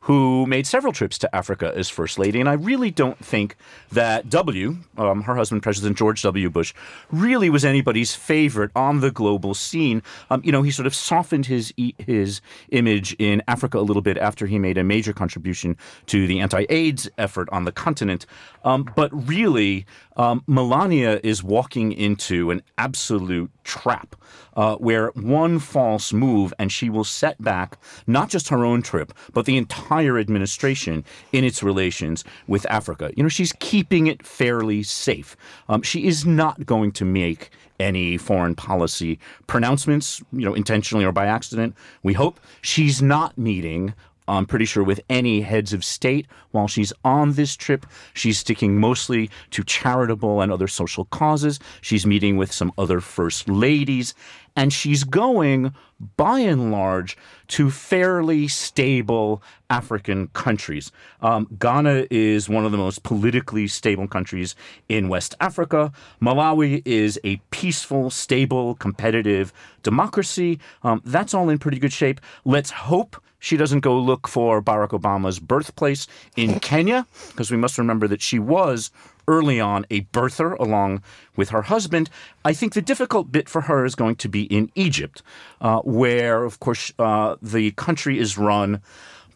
who 0.01 0.46
made 0.46 0.65
several 0.65 0.94
trips 0.94 1.18
to 1.20 1.36
Africa 1.36 1.74
as 1.75 1.89
First 1.89 2.18
Lady. 2.18 2.39
And 2.39 2.48
I 2.48 2.53
really 2.53 2.89
don't 2.89 3.18
think 3.24 3.56
that 3.91 4.29
W, 4.29 4.77
um, 4.98 5.24
her 5.24 5.36
husband, 5.36 5.62
President 5.62 5.98
George 5.98 6.22
W. 6.22 6.50
Bush, 6.50 6.74
really 7.12 7.50
was 7.50 7.65
anybody's 7.65 8.15
favorite 8.15 8.72
on 8.75 9.01
the 9.01 9.12
global 9.12 9.53
scene. 9.53 10.01
Um, 10.29 10.41
you 10.44 10.51
know, 10.51 10.62
he 10.62 10.72
sort 10.72 10.88
of 10.88 10.96
softened 10.96 11.48
his 11.48 11.74
his 11.98 12.41
image 12.70 13.13
in 13.20 13.44
Africa 13.48 13.77
a 13.77 13.82
little 13.82 14.01
bit 14.01 14.18
after 14.18 14.46
he 14.46 14.58
made 14.58 14.77
a 14.77 14.84
major 14.84 15.13
contribution 15.13 15.77
to 16.08 16.27
the 16.27 16.39
anti-AIDS 16.39 17.10
effort 17.18 17.50
on 17.51 17.65
the 17.65 17.72
continent. 17.72 18.25
Um, 18.63 18.89
but 18.96 19.10
really, 19.27 19.86
um, 20.15 20.44
Melania 20.48 21.20
is 21.24 21.44
walking 21.44 21.91
into 21.91 22.51
an 22.51 22.62
absolute 22.77 23.51
trap 23.69 24.15
uh, 24.55 24.75
where 24.77 25.09
one 25.09 25.59
false 25.59 26.11
move 26.11 26.51
and 26.57 26.71
she 26.71 26.89
will 26.89 27.03
set 27.03 27.41
back 27.41 27.77
not 28.07 28.27
just 28.27 28.49
her 28.49 28.65
own 28.65 28.81
trip, 28.81 29.13
but 29.31 29.45
the 29.45 29.57
entire 29.57 30.17
administration 30.17 31.05
in 31.31 31.43
its 31.43 31.61
relations 31.61 32.23
with 32.47 32.65
Africa. 32.69 33.11
You 33.15 33.21
know, 33.21 33.29
she's 33.29 33.53
keeping 33.59 34.07
it 34.07 34.25
fairly 34.25 34.81
safe. 34.81 35.38
Um, 35.69 35.83
she 35.83 36.07
is 36.07 36.25
not 36.25 36.65
going 36.65 36.91
to 36.93 37.05
make 37.05 37.51
any 37.79 38.17
foreign 38.17 38.55
policy 38.55 39.19
pronouncements, 39.47 40.21
you 40.33 40.45
know, 40.45 40.53
intentionally 40.53 41.05
or 41.05 41.11
by 41.11 41.27
accident. 41.27 41.75
We 42.03 42.13
hope 42.13 42.39
she's 42.61 43.01
not 43.01 43.38
meeting 43.38 43.93
I'm 44.29 44.45
pretty 44.45 44.65
sure, 44.65 44.83
with 44.83 45.01
any 45.09 45.41
heads 45.41 45.74
of 45.74 45.83
state 45.83 46.27
while 46.51 46.67
she's 46.67 46.93
on 47.03 47.33
this 47.33 47.55
trip. 47.55 47.86
She's 48.13 48.38
sticking 48.38 48.79
mostly 48.79 49.29
to 49.51 49.63
charitable 49.63 50.41
and 50.41 50.51
other 50.51 50.67
social 50.67 51.05
causes. 51.05 51.59
She's 51.81 52.05
meeting 52.05 52.38
with 52.38 52.51
some 52.51 52.71
other 52.77 53.01
first 53.01 53.50
ladies. 53.50 54.13
And 54.56 54.74
she's 54.74 55.03
going, 55.03 55.74
by 56.18 56.39
and 56.39 56.72
large, 56.72 57.18
to 57.50 57.70
fairly 57.70 58.48
stable 58.48 59.41
African 59.70 60.27
countries. 60.29 60.91
Um, 61.22 61.48
Ghana 61.60 62.08
is 62.10 62.50
one 62.50 62.65
of 62.65 62.72
the 62.72 62.77
most 62.77 63.03
politically 63.03 63.68
stable 63.68 64.08
countries 64.08 64.56
in 64.88 65.10
West 65.10 65.36
Africa. 65.39 65.91
Malawi 66.22 66.82
is 66.86 67.20
a 67.24 67.38
peaceful, 67.51 68.10
stable, 68.10 68.75
competitive 68.75 69.53
democracy. 69.84 70.60
Um, 70.84 71.01
that's 71.06 71.34
all 71.34 71.50
in 71.50 71.58
pretty 71.58 71.79
good 71.79 71.94
shape. 71.94 72.20
Let's 72.46 72.72
hope 72.72 73.22
she 73.39 73.56
doesn't 73.56 73.79
go 73.79 73.98
look 73.98 74.27
for 74.27 74.62
Barack 74.62 74.89
Obama's 74.89 75.39
birthplace 75.39 76.08
in 76.36 76.60
Kenya, 76.60 77.08
because 77.29 77.50
we 77.50 77.58
must 77.58 77.77
remember 77.77 78.06
that 78.08 78.22
she 78.22 78.38
was 78.38 78.91
early 79.29 79.62
on 79.62 79.86
a 79.91 80.01
birther 80.05 80.57
along 80.59 81.03
with 81.36 81.50
her 81.50 81.62
husband. 81.62 82.09
I 82.43 82.53
think 82.53 82.74
the 82.74 82.81
difficult 82.81 83.31
bit 83.31 83.48
for 83.48 83.62
her 83.62 83.86
is 83.86 83.93
going 83.93 84.15
to 84.17 84.27
be 84.27 84.43
in 84.43 84.71
Egypt, 84.74 85.21
uh, 85.62 85.79
where, 85.81 86.43
of 86.43 86.59
course, 86.59 86.91
uh, 86.98 87.36
the 87.41 87.71
country 87.71 88.17
is 88.17 88.38
run 88.39 88.81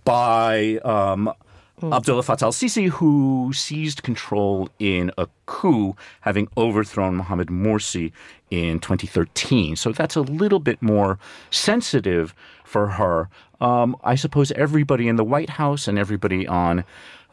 by 0.03 0.77
um, 0.83 1.31
Abdullah 1.81 2.23
Fattah 2.23 2.43
al 2.43 2.51
Sisi, 2.51 2.89
who 2.89 3.51
seized 3.53 4.03
control 4.03 4.69
in 4.79 5.11
a 5.17 5.27
coup, 5.45 5.95
having 6.21 6.47
overthrown 6.57 7.15
Mohamed 7.17 7.49
Morsi 7.49 8.11
in 8.49 8.79
2013. 8.79 9.75
So 9.75 9.91
that's 9.91 10.15
a 10.15 10.21
little 10.21 10.59
bit 10.59 10.81
more 10.81 11.19
sensitive 11.51 12.33
for 12.63 12.87
her. 12.87 13.29
Um, 13.61 13.95
I 14.03 14.15
suppose 14.15 14.51
everybody 14.53 15.07
in 15.07 15.17
the 15.17 15.23
White 15.23 15.51
House 15.51 15.87
and 15.87 15.99
everybody 15.99 16.47
on 16.47 16.83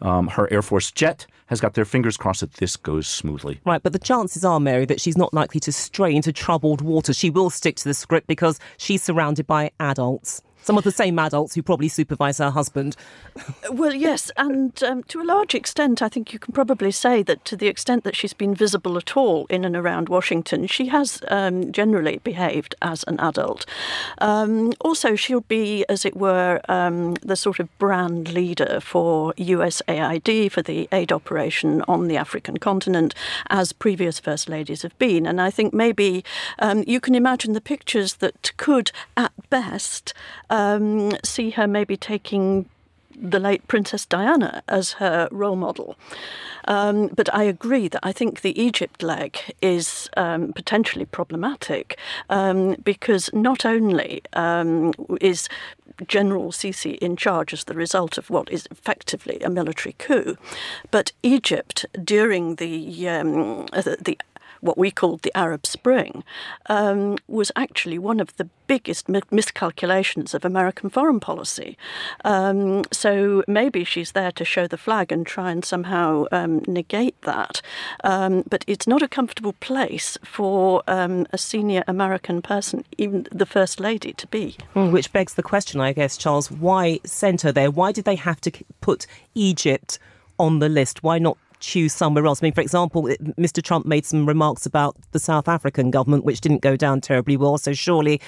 um, 0.02 0.28
her 0.28 0.52
Air 0.52 0.62
Force 0.62 0.90
jet 0.90 1.26
has 1.46 1.60
got 1.60 1.74
their 1.74 1.84
fingers 1.84 2.16
crossed 2.16 2.40
that 2.40 2.54
this 2.54 2.76
goes 2.76 3.06
smoothly. 3.06 3.60
Right, 3.64 3.82
but 3.82 3.92
the 3.92 3.98
chances 3.98 4.44
are, 4.44 4.60
Mary, 4.60 4.84
that 4.84 5.00
she's 5.00 5.16
not 5.16 5.34
likely 5.34 5.60
to 5.60 5.72
stray 5.72 6.14
into 6.14 6.32
troubled 6.32 6.80
water. 6.80 7.12
She 7.12 7.28
will 7.28 7.50
stick 7.50 7.76
to 7.76 7.84
the 7.84 7.94
script 7.94 8.26
because 8.26 8.58
she's 8.76 9.02
surrounded 9.02 9.46
by 9.46 9.72
adults 9.80 10.42
some 10.62 10.78
of 10.78 10.84
the 10.84 10.92
same 10.92 11.18
adults 11.18 11.54
who 11.54 11.62
probably 11.62 11.88
supervise 11.88 12.38
her 12.38 12.50
husband. 12.50 12.96
well, 13.70 13.94
yes, 13.94 14.30
and 14.36 14.82
um, 14.82 15.02
to 15.04 15.20
a 15.20 15.24
large 15.24 15.54
extent, 15.54 16.02
I 16.02 16.08
think 16.08 16.32
you 16.32 16.38
can 16.38 16.52
probably 16.52 16.90
say 16.90 17.22
that 17.22 17.44
to 17.46 17.56
the 17.56 17.66
extent 17.66 18.04
that 18.04 18.16
she's 18.16 18.32
been 18.32 18.54
visible 18.54 18.96
at 18.96 19.16
all 19.16 19.46
in 19.46 19.64
and 19.64 19.76
around 19.76 20.08
Washington, 20.08 20.66
she 20.66 20.88
has 20.88 21.22
um, 21.28 21.72
generally 21.72 22.18
behaved 22.18 22.74
as 22.82 23.04
an 23.04 23.18
adult. 23.20 23.66
Um, 24.18 24.72
also, 24.80 25.14
she'll 25.14 25.40
be, 25.42 25.84
as 25.88 26.04
it 26.04 26.16
were, 26.16 26.60
um, 26.68 27.14
the 27.22 27.36
sort 27.36 27.60
of 27.60 27.78
brand 27.78 28.32
leader 28.32 28.80
for 28.80 29.32
USAID, 29.34 30.50
for 30.50 30.62
the 30.62 30.88
aid 30.92 31.12
operation 31.12 31.82
on 31.88 32.08
the 32.08 32.16
African 32.16 32.58
continent, 32.58 33.14
as 33.48 33.72
previous 33.72 34.20
First 34.20 34.48
Ladies 34.48 34.82
have 34.82 34.96
been. 34.98 35.26
And 35.26 35.40
I 35.40 35.50
think 35.50 35.72
maybe 35.72 36.24
um, 36.58 36.84
you 36.86 37.00
can 37.00 37.14
imagine 37.14 37.52
the 37.52 37.60
pictures 37.60 38.14
that 38.16 38.56
could, 38.56 38.92
at 39.16 39.32
best, 39.50 40.12
um, 40.50 41.12
see 41.24 41.50
her 41.50 41.66
maybe 41.66 41.96
taking 41.96 42.68
the 43.20 43.38
late 43.38 43.66
Princess 43.68 44.06
Diana 44.06 44.62
as 44.68 44.92
her 44.92 45.28
role 45.30 45.56
model. 45.56 45.96
Um, 46.66 47.08
but 47.08 47.32
I 47.34 47.44
agree 47.44 47.88
that 47.88 48.00
I 48.02 48.12
think 48.12 48.40
the 48.40 48.58
Egypt 48.60 49.02
leg 49.02 49.38
is 49.60 50.08
um, 50.16 50.52
potentially 50.52 51.04
problematic 51.04 51.98
um, 52.28 52.76
because 52.84 53.30
not 53.32 53.64
only 53.64 54.22
um, 54.34 54.92
is 55.20 55.48
General 56.06 56.52
Sisi 56.52 56.96
in 56.98 57.16
charge 57.16 57.52
as 57.52 57.64
the 57.64 57.74
result 57.74 58.18
of 58.18 58.30
what 58.30 58.50
is 58.50 58.66
effectively 58.70 59.38
a 59.40 59.50
military 59.50 59.94
coup, 59.98 60.36
but 60.90 61.12
Egypt 61.22 61.84
during 62.02 62.56
the 62.56 63.08
um, 63.08 63.66
the 63.66 64.18
what 64.60 64.78
we 64.78 64.90
called 64.90 65.22
the 65.22 65.36
Arab 65.36 65.66
Spring, 65.66 66.24
um, 66.66 67.16
was 67.28 67.52
actually 67.56 67.98
one 67.98 68.20
of 68.20 68.36
the 68.36 68.48
biggest 68.66 69.08
miscalculations 69.08 70.32
of 70.32 70.44
American 70.44 70.90
foreign 70.90 71.18
policy. 71.18 71.76
Um, 72.24 72.84
so 72.92 73.42
maybe 73.48 73.82
she's 73.84 74.12
there 74.12 74.30
to 74.32 74.44
show 74.44 74.66
the 74.66 74.78
flag 74.78 75.10
and 75.10 75.26
try 75.26 75.50
and 75.50 75.64
somehow 75.64 76.26
um, 76.30 76.62
negate 76.68 77.20
that. 77.22 77.60
Um, 78.04 78.44
but 78.48 78.64
it's 78.66 78.86
not 78.86 79.02
a 79.02 79.08
comfortable 79.08 79.54
place 79.54 80.16
for 80.24 80.82
um, 80.86 81.26
a 81.32 81.38
senior 81.38 81.82
American 81.88 82.42
person, 82.42 82.84
even 82.96 83.26
the 83.32 83.46
First 83.46 83.80
Lady, 83.80 84.12
to 84.12 84.26
be. 84.28 84.56
Hmm, 84.74 84.92
which 84.92 85.12
begs 85.12 85.34
the 85.34 85.42
question, 85.42 85.80
I 85.80 85.92
guess, 85.92 86.16
Charles, 86.16 86.50
why 86.50 87.00
send 87.04 87.40
her 87.42 87.52
there? 87.52 87.70
Why 87.70 87.92
did 87.92 88.04
they 88.04 88.16
have 88.16 88.40
to 88.42 88.52
put 88.80 89.06
Egypt 89.34 89.98
on 90.38 90.60
the 90.60 90.68
list? 90.68 91.02
Why 91.02 91.18
not 91.18 91.38
choose 91.60 91.92
somewhere 91.92 92.26
else. 92.26 92.42
I 92.42 92.46
mean, 92.46 92.52
for 92.52 92.60
example, 92.60 93.04
Mr. 93.38 93.62
Trump 93.62 93.86
made 93.86 94.04
some 94.04 94.26
remarks 94.26 94.66
about 94.66 94.96
the 95.12 95.18
South 95.18 95.48
African 95.48 95.90
government, 95.90 96.24
which 96.24 96.40
didn't 96.40 96.62
go 96.62 96.76
down 96.76 97.00
terribly 97.00 97.36
well. 97.36 97.58
So 97.58 97.72
surely 97.72 98.20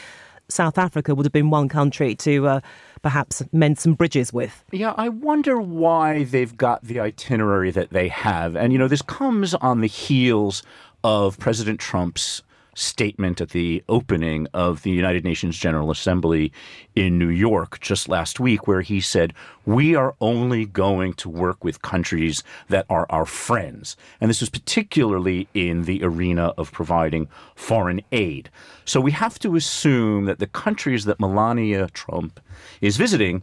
South 0.48 0.78
Africa 0.78 1.14
would 1.14 1.26
have 1.26 1.32
been 1.32 1.50
one 1.50 1.68
country 1.68 2.14
to 2.16 2.46
uh, 2.46 2.60
perhaps 3.00 3.42
mend 3.52 3.78
some 3.78 3.94
bridges 3.94 4.32
with. 4.32 4.64
Yeah, 4.70 4.94
I 4.96 5.08
wonder 5.08 5.60
why 5.60 6.24
they've 6.24 6.56
got 6.56 6.84
the 6.84 7.00
itinerary 7.00 7.70
that 7.70 7.90
they 7.90 8.08
have. 8.08 8.54
And, 8.54 8.72
you 8.72 8.78
know, 8.78 8.88
this 8.88 9.02
comes 9.02 9.54
on 9.54 9.80
the 9.80 9.88
heels 9.88 10.62
of 11.02 11.38
President 11.38 11.80
Trump's 11.80 12.42
statement 12.74 13.40
at 13.40 13.50
the 13.50 13.82
opening 13.88 14.46
of 14.54 14.82
the 14.82 14.90
United 14.90 15.24
Nations 15.24 15.56
General 15.56 15.90
Assembly 15.90 16.52
in 16.94 17.18
New 17.18 17.28
York 17.28 17.80
just 17.80 18.08
last 18.08 18.40
week, 18.40 18.66
where 18.66 18.80
he 18.80 19.00
said, 19.00 19.34
We 19.66 19.94
are 19.94 20.14
only 20.20 20.66
going 20.66 21.14
to 21.14 21.28
work 21.28 21.62
with 21.64 21.82
countries 21.82 22.42
that 22.68 22.86
are 22.88 23.06
our 23.10 23.26
friends. 23.26 23.96
And 24.20 24.30
this 24.30 24.40
was 24.40 24.50
particularly 24.50 25.48
in 25.54 25.82
the 25.82 26.02
arena 26.02 26.54
of 26.56 26.72
providing 26.72 27.28
foreign 27.54 28.00
aid. 28.12 28.50
So 28.84 29.00
we 29.00 29.12
have 29.12 29.38
to 29.40 29.56
assume 29.56 30.24
that 30.24 30.38
the 30.38 30.46
countries 30.46 31.04
that 31.04 31.20
Melania 31.20 31.88
Trump 31.88 32.40
is 32.80 32.96
visiting 32.96 33.42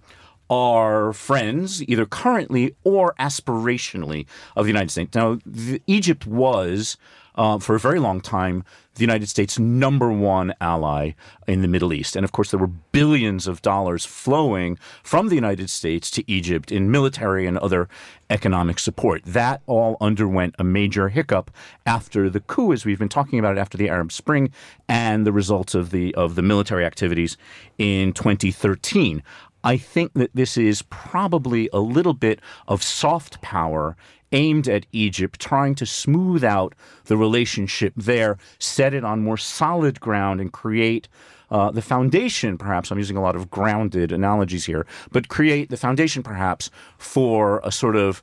are 0.50 1.14
friends, 1.14 1.84
either 1.84 2.06
currently 2.06 2.76
or 2.84 3.14
aspirationally, 3.20 4.26
of 4.56 4.66
the 4.66 4.70
United 4.70 4.90
States. 4.90 5.14
Now, 5.14 5.40
the, 5.46 5.82
Egypt 5.86 6.26
was 6.26 6.98
uh, 7.40 7.58
for 7.58 7.74
a 7.74 7.80
very 7.80 8.00
long 8.00 8.22
time 8.22 8.64
the 8.96 9.02
United 9.02 9.30
States' 9.30 9.58
number 9.58 10.12
one 10.12 10.54
ally 10.60 11.12
in 11.48 11.62
the 11.62 11.70
Middle 11.70 11.94
East. 11.94 12.18
And 12.18 12.26
of 12.26 12.34
course, 12.34 12.52
there 12.52 12.60
were 12.60 12.68
billions 12.68 13.48
of 13.48 13.62
dollars 13.62 14.06
flowing 14.06 14.78
from 15.04 15.30
the 15.30 15.36
United 15.36 15.70
States 15.70 16.12
to 16.12 16.30
Egypt 16.30 16.70
in 16.70 16.92
military 16.92 17.48
and 17.48 17.58
other 17.60 17.88
economic 18.30 18.78
support. 18.78 19.24
That 19.24 19.62
all 19.68 19.96
underwent 20.02 20.54
a 20.60 20.66
major 20.66 21.08
hiccup 21.08 21.50
after 21.86 22.30
the 22.30 22.42
coup, 22.42 22.74
as 22.74 22.86
we've 22.86 23.00
been 23.00 23.08
talking 23.08 23.40
about 23.40 23.58
it 23.58 23.60
after 23.62 23.78
the 23.78 23.88
Arab 23.88 24.12
Spring 24.12 24.52
and 24.90 25.26
the 25.26 25.32
results 25.32 25.74
of 25.74 25.92
the 25.92 26.14
of 26.16 26.36
the 26.36 26.42
military 26.42 26.86
activities 26.86 27.38
in 27.78 28.12
2013. 28.12 29.24
I 29.64 29.78
think 29.78 30.14
that 30.14 30.32
this 30.34 30.58
is 30.58 30.82
probably 30.84 31.70
a 31.74 31.80
little 31.80 32.14
bit 32.14 32.40
of 32.68 32.82
soft 32.82 33.42
power 33.42 33.98
aimed 34.32 34.68
at 34.68 34.86
Egypt, 34.92 35.40
trying 35.40 35.76
to 35.76 35.86
smooth 35.86 36.44
out 36.44 36.76
the 37.06 37.18
relationship 37.18 37.94
there, 37.98 38.38
set 38.60 38.94
it 38.94 39.04
on 39.04 39.24
more 39.24 39.38
solid 39.38 40.00
ground, 40.00 40.40
and 40.40 40.54
create 40.54 41.08
uh, 41.52 41.72
the 41.72 41.82
foundation, 41.82 42.58
perhaps. 42.58 42.92
I'm 42.92 43.00
using 43.00 43.18
a 43.18 43.22
lot 43.22 43.36
of 43.36 43.50
grounded 43.50 44.12
analogies 44.12 44.66
here, 44.66 44.86
but 45.12 45.30
create 45.30 45.70
the 45.70 45.78
foundation, 45.78 46.22
perhaps, 46.24 46.70
for 46.98 47.60
a 47.64 47.72
sort 47.72 47.96
of 47.96 48.22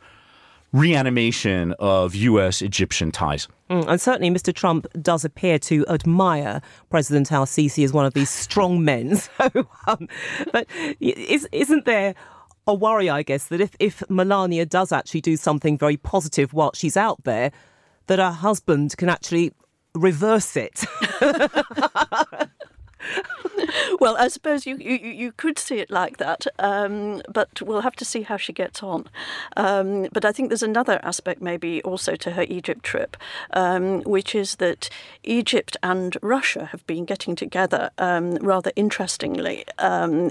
reanimation 0.72 1.74
of 1.78 2.14
U.S. 2.14 2.62
Egyptian 2.62 3.10
ties. 3.10 3.48
Mm, 3.70 3.86
and 3.88 4.00
certainly, 4.00 4.30
Mr. 4.30 4.54
Trump 4.54 4.86
does 5.00 5.24
appear 5.24 5.58
to 5.60 5.86
admire 5.88 6.60
President 6.90 7.32
Al 7.32 7.46
Sisi 7.46 7.84
as 7.84 7.92
one 7.92 8.06
of 8.06 8.14
these 8.14 8.30
strong 8.30 8.84
men. 8.84 9.18
So, 9.36 9.68
um, 9.86 10.08
but 10.52 10.66
is, 11.00 11.46
isn't 11.52 11.84
there 11.84 12.14
a 12.66 12.74
worry, 12.74 13.08
I 13.10 13.22
guess, 13.22 13.46
that 13.46 13.60
if, 13.60 13.76
if 13.78 14.02
Melania 14.08 14.66
does 14.66 14.92
actually 14.92 15.20
do 15.20 15.36
something 15.36 15.78
very 15.78 15.96
positive 15.96 16.52
while 16.52 16.72
she's 16.74 16.96
out 16.96 17.22
there, 17.24 17.52
that 18.06 18.18
her 18.18 18.30
husband 18.30 18.96
can 18.96 19.08
actually 19.08 19.52
reverse 19.94 20.56
it. 20.56 20.84
well, 24.00 24.16
I 24.18 24.28
suppose 24.28 24.66
you, 24.66 24.76
you, 24.76 24.96
you 24.96 25.32
could 25.32 25.58
see 25.58 25.78
it 25.78 25.90
like 25.90 26.18
that, 26.18 26.46
um, 26.58 27.22
but 27.28 27.62
we'll 27.62 27.82
have 27.82 27.96
to 27.96 28.04
see 28.04 28.22
how 28.22 28.36
she 28.36 28.52
gets 28.52 28.82
on. 28.82 29.08
Um, 29.56 30.08
but 30.12 30.24
I 30.24 30.32
think 30.32 30.48
there's 30.48 30.62
another 30.62 31.00
aspect, 31.02 31.42
maybe 31.42 31.82
also 31.82 32.16
to 32.16 32.32
her 32.32 32.44
Egypt 32.48 32.82
trip, 32.82 33.16
um, 33.52 34.02
which 34.02 34.34
is 34.34 34.56
that 34.56 34.88
Egypt 35.24 35.76
and 35.82 36.16
Russia 36.22 36.66
have 36.66 36.86
been 36.86 37.04
getting 37.04 37.36
together 37.36 37.90
um, 37.98 38.36
rather 38.36 38.72
interestingly 38.76 39.64
um, 39.78 40.30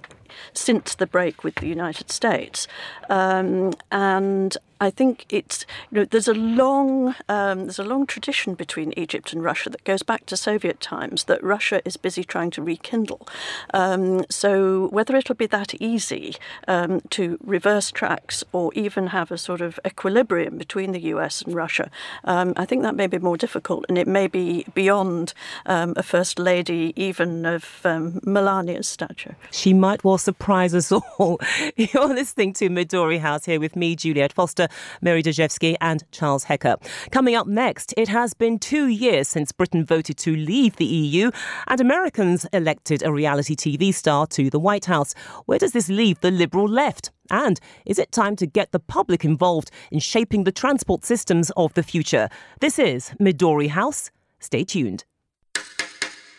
since 0.54 0.96
the 0.96 1.08
break 1.08 1.44
with 1.44 1.56
the 1.56 1.68
United 1.68 2.12
States. 2.12 2.68
Um, 3.10 3.74
and 3.92 4.58
I 4.82 4.90
think 4.90 5.26
it's 5.30 5.66
you 5.90 6.00
know 6.00 6.06
there's 6.06 6.28
a 6.28 6.34
long 6.34 7.16
um, 7.30 7.62
there's 7.62 7.80
a 7.80 7.84
long 7.84 8.06
tradition 8.06 8.56
between 8.56 8.94
Egypt 8.98 9.32
and 9.32 9.44
Russia 9.44 9.70
that 9.70 9.84
goes 9.86 10.04
back 10.04 10.26
to 10.26 10.36
Soviet 10.36 10.82
times 10.82 11.26
that 11.26 11.42
Russia 11.44 11.82
is 11.86 11.96
busy 11.96 12.24
trying 12.24 12.52
to 12.52 12.62
rekindle. 12.62 13.26
Um, 13.74 14.26
so 14.30 14.88
whether 14.90 15.16
it'll 15.16 15.36
be 15.36 15.46
that 15.48 15.74
easy 15.76 16.36
um, 16.68 17.02
to 17.12 17.38
reverse 17.44 17.90
tracks 17.90 18.44
or 18.52 18.74
even 18.74 19.08
have 19.08 19.32
a 19.32 19.38
sort 19.38 19.62
of 19.62 19.80
equilibrium 19.88 20.58
between 20.58 20.92
the 20.92 21.02
US 21.16 21.42
and 21.42 21.56
Russia, 21.56 21.90
um, 22.26 22.54
I 22.58 22.66
think 22.66 22.84
that 22.84 22.96
may 22.96 23.08
be 23.08 23.18
more 23.18 23.38
difficult, 23.38 23.86
and 23.88 23.98
it 23.98 24.08
may 24.08 24.28
be 24.28 24.66
beyond 24.74 25.34
um, 25.66 25.94
a 25.96 26.04
first 26.04 26.38
lady 26.38 26.94
even 26.98 27.46
of 27.46 27.80
um, 27.86 28.20
Melania's 28.26 28.90
stature. 28.90 29.38
She 29.52 29.74
might 29.74 30.04
well 30.04 30.18
surprise 30.26 30.74
us 30.74 30.92
all. 30.92 31.40
You're 31.78 32.08
listening 32.08 32.52
to 32.54 32.70
Midori 32.70 33.20
House 33.20 33.46
here 33.46 33.60
with 33.60 33.76
me, 33.76 33.96
Juliet 33.96 34.34
Foster. 34.34 34.68
Mary 35.02 35.22
Dejevsky, 35.22 35.76
and 35.80 36.04
Charles 36.12 36.46
Hecker. 36.46 36.78
Coming 37.12 37.36
up 37.36 37.48
next, 37.48 37.94
it 37.96 38.08
has 38.10 38.34
been 38.34 38.60
two 38.60 38.88
years 38.88 39.28
since 39.28 39.52
Britain 39.52 39.86
voted 39.86 40.18
to 40.18 40.36
leave 40.36 40.76
the 40.78 40.86
EU, 40.86 41.32
and 41.68 41.80
Americans 41.80 42.46
elected 42.52 43.04
a 43.04 43.12
reality 43.12 43.56
TV 43.56 43.94
star 43.94 44.26
to 44.28 44.50
the 44.50 44.60
White 44.60 44.86
House. 44.86 45.14
Where 45.46 45.60
does 45.60 45.72
this 45.72 45.90
leave 45.90 46.20
the 46.22 46.32
Liberal 46.32 46.68
left? 46.68 47.12
And 47.30 47.60
is 47.86 48.00
it 48.00 48.12
time 48.12 48.36
to 48.38 48.48
get 48.48 48.72
the 48.72 48.80
public 48.80 49.24
involved 49.24 49.72
in 49.92 50.00
shaping 50.00 50.44
the 50.44 50.52
transport 50.52 51.06
systems 51.06 51.52
of 51.56 51.74
the 51.76 51.84
future? 51.84 52.30
This 52.60 52.80
is 52.80 53.12
Midori 53.20 53.70
House. 53.70 54.12
Stay 54.40 54.64
tuned. 54.64 55.06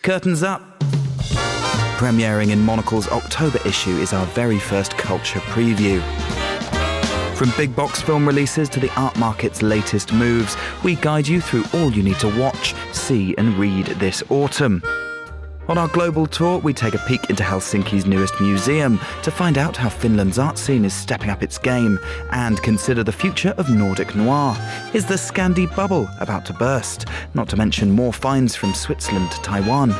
Curtains 0.02 0.42
up. 0.42 0.75
Premiering 1.96 2.50
in 2.50 2.62
Monocle's 2.62 3.08
October 3.08 3.58
issue 3.64 3.96
is 3.96 4.12
our 4.12 4.26
very 4.26 4.58
first 4.58 4.98
culture 4.98 5.40
preview. 5.40 6.02
From 7.34 7.50
big 7.56 7.74
box 7.74 8.02
film 8.02 8.26
releases 8.26 8.68
to 8.68 8.80
the 8.80 8.92
art 9.00 9.16
market's 9.18 9.62
latest 9.62 10.12
moves, 10.12 10.58
we 10.84 10.96
guide 10.96 11.26
you 11.26 11.40
through 11.40 11.64
all 11.72 11.90
you 11.90 12.02
need 12.02 12.18
to 12.18 12.38
watch, 12.38 12.74
see, 12.92 13.34
and 13.38 13.54
read 13.54 13.86
this 13.86 14.22
autumn. 14.28 14.82
On 15.68 15.78
our 15.78 15.88
global 15.88 16.26
tour, 16.26 16.58
we 16.58 16.74
take 16.74 16.92
a 16.92 17.04
peek 17.08 17.30
into 17.30 17.42
Helsinki's 17.42 18.04
newest 18.04 18.38
museum 18.42 19.00
to 19.22 19.30
find 19.30 19.56
out 19.56 19.74
how 19.74 19.88
Finland's 19.88 20.38
art 20.38 20.58
scene 20.58 20.84
is 20.84 20.92
stepping 20.92 21.30
up 21.30 21.42
its 21.42 21.56
game 21.56 21.98
and 22.30 22.62
consider 22.62 23.04
the 23.04 23.10
future 23.10 23.54
of 23.56 23.70
Nordic 23.70 24.14
noir. 24.14 24.54
Is 24.92 25.06
the 25.06 25.14
Scandi 25.14 25.74
bubble 25.74 26.10
about 26.20 26.44
to 26.44 26.52
burst? 26.52 27.06
Not 27.32 27.48
to 27.48 27.56
mention 27.56 27.90
more 27.90 28.12
finds 28.12 28.54
from 28.54 28.74
Switzerland 28.74 29.30
to 29.30 29.40
Taiwan. 29.40 29.94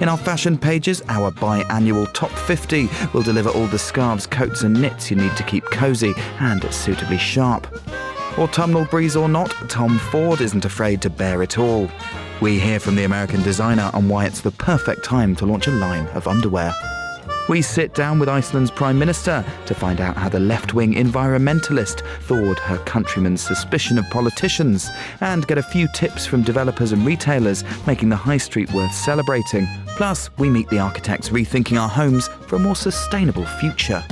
In 0.00 0.08
our 0.08 0.16
fashion 0.16 0.58
pages, 0.58 1.02
our 1.08 1.30
biannual 1.30 2.12
top 2.12 2.30
50 2.30 2.88
will 3.12 3.22
deliver 3.22 3.50
all 3.50 3.66
the 3.66 3.78
scarves, 3.78 4.26
coats, 4.26 4.62
and 4.62 4.80
knits 4.80 5.10
you 5.10 5.16
need 5.16 5.36
to 5.36 5.44
keep 5.44 5.64
cosy 5.66 6.12
and 6.40 6.64
suitably 6.72 7.18
sharp. 7.18 7.66
Autumnal 8.38 8.86
breeze 8.86 9.14
or 9.14 9.28
not, 9.28 9.50
Tom 9.68 9.98
Ford 9.98 10.40
isn't 10.40 10.64
afraid 10.64 11.02
to 11.02 11.10
bear 11.10 11.42
it 11.42 11.58
all. 11.58 11.88
We 12.40 12.58
hear 12.58 12.80
from 12.80 12.96
the 12.96 13.04
American 13.04 13.42
designer 13.42 13.90
on 13.94 14.08
why 14.08 14.24
it's 14.24 14.40
the 14.40 14.50
perfect 14.50 15.04
time 15.04 15.36
to 15.36 15.46
launch 15.46 15.68
a 15.68 15.72
line 15.72 16.08
of 16.08 16.26
underwear. 16.26 16.72
We 17.48 17.60
sit 17.60 17.92
down 17.92 18.20
with 18.20 18.28
Iceland's 18.28 18.70
Prime 18.70 18.98
Minister 18.98 19.44
to 19.66 19.74
find 19.74 20.00
out 20.00 20.16
how 20.16 20.28
the 20.28 20.38
left 20.38 20.74
wing 20.74 20.94
environmentalist 20.94 22.02
thawed 22.22 22.58
her 22.60 22.78
countrymen's 22.84 23.40
suspicion 23.40 23.98
of 23.98 24.08
politicians 24.10 24.88
and 25.20 25.46
get 25.48 25.58
a 25.58 25.62
few 25.62 25.88
tips 25.92 26.24
from 26.24 26.42
developers 26.42 26.92
and 26.92 27.04
retailers 27.04 27.64
making 27.84 28.10
the 28.10 28.16
high 28.16 28.36
street 28.36 28.72
worth 28.72 28.94
celebrating. 28.94 29.66
Plus, 29.96 30.30
we 30.38 30.48
meet 30.48 30.68
the 30.68 30.78
architects 30.78 31.30
rethinking 31.30 31.80
our 31.80 31.88
homes 31.88 32.28
for 32.46 32.56
a 32.56 32.60
more 32.60 32.76
sustainable 32.76 33.46
future. 33.60 34.04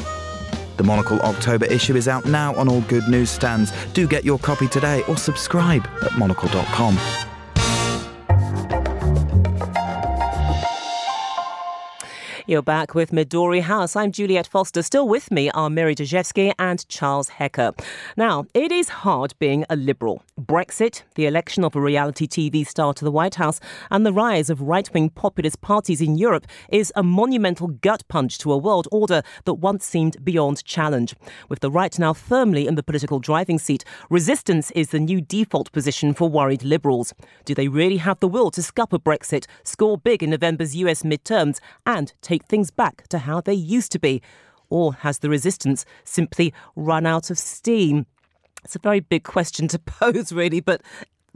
The 0.76 0.84
Monocle 0.84 1.20
October 1.20 1.66
issue 1.66 1.94
is 1.94 2.08
out 2.08 2.24
now 2.24 2.54
on 2.56 2.68
all 2.68 2.80
good 2.82 3.06
newsstands. 3.06 3.72
Do 3.92 4.08
get 4.08 4.24
your 4.24 4.38
copy 4.40 4.66
today 4.66 5.04
or 5.06 5.16
subscribe 5.16 5.86
at 6.02 6.18
monocle.com. 6.18 7.29
You're 12.50 12.62
back 12.62 12.96
with 12.96 13.12
Midori 13.12 13.62
House. 13.62 13.94
I'm 13.94 14.10
Juliet 14.10 14.44
Foster. 14.44 14.82
Still 14.82 15.06
with 15.06 15.30
me 15.30 15.50
are 15.52 15.70
Mary 15.70 15.94
Dejevsky 15.94 16.52
and 16.58 16.84
Charles 16.88 17.28
Hecker. 17.28 17.70
Now, 18.16 18.44
it 18.54 18.72
is 18.72 18.88
hard 18.88 19.34
being 19.38 19.64
a 19.70 19.76
liberal. 19.76 20.24
Brexit, 20.36 21.02
the 21.14 21.26
election 21.26 21.62
of 21.62 21.76
a 21.76 21.80
reality 21.80 22.26
TV 22.26 22.66
star 22.66 22.92
to 22.94 23.04
the 23.04 23.12
White 23.12 23.36
House, 23.36 23.60
and 23.88 24.04
the 24.04 24.12
rise 24.12 24.50
of 24.50 24.62
right 24.62 24.92
wing 24.92 25.10
populist 25.10 25.60
parties 25.60 26.00
in 26.00 26.18
Europe 26.18 26.44
is 26.70 26.92
a 26.96 27.04
monumental 27.04 27.68
gut 27.68 28.02
punch 28.08 28.36
to 28.38 28.50
a 28.50 28.58
world 28.58 28.88
order 28.90 29.22
that 29.44 29.54
once 29.54 29.86
seemed 29.86 30.24
beyond 30.24 30.64
challenge. 30.64 31.14
With 31.48 31.60
the 31.60 31.70
right 31.70 31.96
now 32.00 32.12
firmly 32.12 32.66
in 32.66 32.74
the 32.74 32.82
political 32.82 33.20
driving 33.20 33.60
seat, 33.60 33.84
resistance 34.08 34.72
is 34.72 34.88
the 34.88 34.98
new 34.98 35.20
default 35.20 35.70
position 35.70 36.14
for 36.14 36.28
worried 36.28 36.64
liberals. 36.64 37.14
Do 37.44 37.54
they 37.54 37.68
really 37.68 37.98
have 37.98 38.18
the 38.18 38.26
will 38.26 38.50
to 38.50 38.60
scupper 38.60 38.98
Brexit, 38.98 39.46
score 39.62 39.96
big 39.96 40.20
in 40.20 40.30
November's 40.30 40.74
US 40.74 41.04
midterms, 41.04 41.60
and 41.86 42.12
take 42.20 42.39
take 42.40 42.48
things 42.48 42.70
back 42.70 43.06
to 43.08 43.18
how 43.18 43.40
they 43.40 43.54
used 43.54 43.92
to 43.92 43.98
be? 43.98 44.22
Or 44.68 44.94
has 44.94 45.18
the 45.18 45.28
resistance 45.28 45.84
simply 46.04 46.52
run 46.76 47.06
out 47.06 47.30
of 47.30 47.38
steam? 47.38 48.06
It's 48.64 48.76
a 48.76 48.80
very 48.80 49.00
big 49.00 49.24
question 49.24 49.68
to 49.68 49.78
pose, 50.00 50.32
really, 50.32 50.60
but 50.60 50.82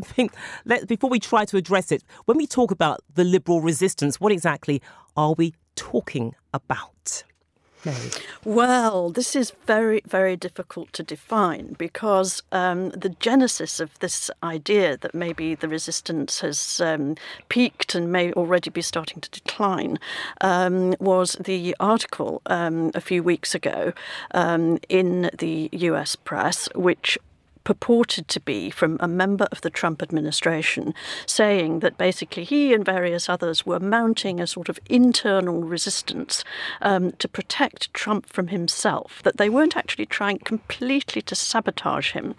I 0.00 0.04
think 0.04 0.32
let, 0.64 0.88
before 0.88 1.10
we 1.10 1.20
try 1.20 1.44
to 1.46 1.56
address 1.56 1.92
it, 1.92 2.02
when 2.26 2.36
we 2.36 2.46
talk 2.46 2.70
about 2.70 3.00
the 3.14 3.24
liberal 3.24 3.60
resistance, 3.60 4.20
what 4.20 4.32
exactly 4.32 4.82
are 5.16 5.34
we 5.34 5.54
talking 5.76 6.34
about? 6.52 6.93
Well, 8.44 9.10
this 9.10 9.34
is 9.36 9.52
very, 9.66 10.02
very 10.06 10.36
difficult 10.36 10.92
to 10.94 11.02
define 11.02 11.74
because 11.78 12.42
um, 12.52 12.90
the 12.90 13.10
genesis 13.20 13.80
of 13.80 13.98
this 13.98 14.30
idea 14.42 14.96
that 14.98 15.14
maybe 15.14 15.54
the 15.54 15.68
resistance 15.68 16.40
has 16.40 16.80
um, 16.80 17.16
peaked 17.48 17.94
and 17.94 18.10
may 18.10 18.32
already 18.32 18.70
be 18.70 18.82
starting 18.82 19.20
to 19.20 19.30
decline 19.30 19.98
um, 20.40 20.94
was 21.00 21.36
the 21.40 21.76
article 21.80 22.42
um, 22.46 22.90
a 22.94 23.00
few 23.00 23.22
weeks 23.22 23.54
ago 23.54 23.92
um, 24.32 24.78
in 24.88 25.30
the 25.38 25.68
US 25.72 26.16
press, 26.16 26.68
which 26.74 27.18
purported 27.64 28.28
to 28.28 28.40
be 28.40 28.70
from 28.70 28.96
a 29.00 29.08
member 29.08 29.46
of 29.50 29.62
the 29.62 29.70
Trump 29.70 30.02
administration, 30.02 30.94
saying 31.26 31.80
that 31.80 31.98
basically 31.98 32.44
he 32.44 32.72
and 32.72 32.84
various 32.84 33.28
others 33.28 33.66
were 33.66 33.80
mounting 33.80 34.40
a 34.40 34.46
sort 34.46 34.68
of 34.68 34.78
internal 34.86 35.62
resistance 35.62 36.44
um, 36.82 37.12
to 37.12 37.26
protect 37.26 37.92
Trump 37.94 38.26
from 38.26 38.48
himself, 38.48 39.22
that 39.24 39.38
they 39.38 39.48
weren't 39.48 39.76
actually 39.76 40.06
trying 40.06 40.38
completely 40.38 41.22
to 41.22 41.34
sabotage 41.34 42.12
him. 42.12 42.34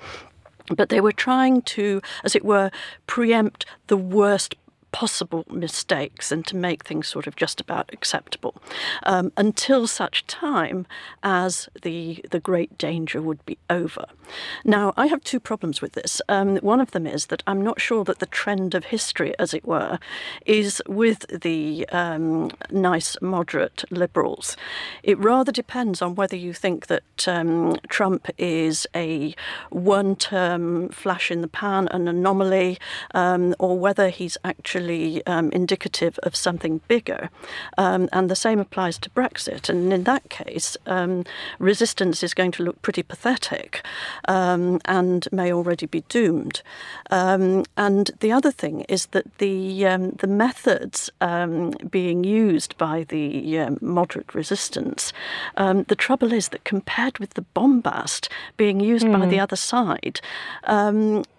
But 0.70 0.90
they 0.90 1.02
were 1.02 1.12
trying 1.12 1.62
to, 1.64 2.02
as 2.24 2.36
it 2.36 2.44
were, 2.44 2.72
preempt 3.06 3.66
the 3.88 3.98
worst 3.98 4.56
possible 4.96 5.44
mistakes 5.50 6.32
and 6.32 6.48
to 6.48 6.56
make 6.56 6.86
things 6.86 7.06
sort 7.06 7.28
of 7.28 7.36
just 7.36 7.60
about 7.60 7.92
acceptable 7.92 8.56
um, 9.04 9.30
until 9.36 9.88
such 9.88 10.26
time 10.26 10.88
as 11.22 11.68
the 11.82 12.24
the 12.32 12.40
great 12.40 12.78
danger 12.78 13.22
would 13.22 13.46
be 13.46 13.58
over. 13.70 14.06
Now, 14.64 14.94
I 14.96 15.08
have 15.08 15.22
two 15.22 15.40
problems 15.40 15.82
with 15.82 15.94
this. 15.94 16.22
Um, 16.30 16.58
one 16.58 16.82
of 16.82 16.92
them 16.92 17.06
is 17.06 17.26
that 17.26 17.44
I'm 17.46 17.62
not 17.62 17.82
sure 17.82 18.04
that 18.06 18.20
the 18.20 18.26
trend 18.26 18.74
of 18.74 18.86
history, 18.86 19.34
as 19.38 19.54
it 19.54 19.66
were, 19.66 20.00
is 20.46 20.82
with 20.88 21.42
the 21.42 21.86
um, 21.92 22.52
nice, 22.72 23.18
moderate 23.22 23.84
liberals. 23.92 24.58
It 25.04 25.18
rather 25.20 25.52
depends 25.52 26.02
on 26.02 26.16
whether 26.16 26.38
you 26.38 26.54
think 26.54 26.88
that 26.88 27.28
um, 27.28 27.76
Trump 27.90 28.30
is 28.38 28.88
a 28.96 29.36
one-term 29.70 30.90
flash 30.90 31.32
in 31.32 31.42
the 31.42 31.48
pan, 31.48 31.88
an 31.90 32.08
anomaly, 32.08 32.78
um, 33.14 33.54
or 33.60 33.78
whether 33.78 34.10
he's 34.10 34.38
actually 34.44 34.85
um, 35.26 35.52
indicative 35.52 36.20
of 36.24 36.36
something 36.36 36.82
bigger. 36.88 37.30
Um, 37.78 38.10
and 38.12 38.30
the 38.30 38.36
same 38.36 38.60
applies 38.60 38.98
to 39.00 39.10
Brexit. 39.12 39.70
And 39.70 39.92
in 39.92 40.04
that 40.04 40.30
case, 40.30 40.78
um, 40.86 41.24
resistance 41.60 42.24
is 42.24 42.34
going 42.34 42.52
to 42.52 42.64
look 42.64 42.82
pretty 42.82 43.04
pathetic 43.04 43.86
um, 44.28 44.80
and 44.86 45.28
may 45.32 45.52
already 45.52 45.86
be 45.86 46.02
doomed. 46.10 46.62
Um, 47.12 47.64
and 47.78 48.12
the 48.20 48.32
other 48.32 48.52
thing 48.52 48.82
is 48.82 49.08
that 49.08 49.38
the, 49.38 49.86
um, 49.86 50.12
the 50.12 50.28
methods 50.28 51.10
being 51.90 52.24
used 52.24 52.78
by 52.78 53.04
the 53.04 53.78
moderate 53.82 54.34
resistance, 54.34 55.14
the 55.56 55.96
trouble 55.98 56.34
is 56.34 56.50
that 56.50 56.64
compared 56.64 57.20
with 57.20 57.34
the 57.34 57.42
bombast 57.54 58.30
being 58.58 58.80
used 58.80 59.06
mm. 59.06 59.20
by 59.20 59.26
the 59.26 59.38
hmm. 59.38 59.42
other 59.42 59.56
side, 59.56 60.20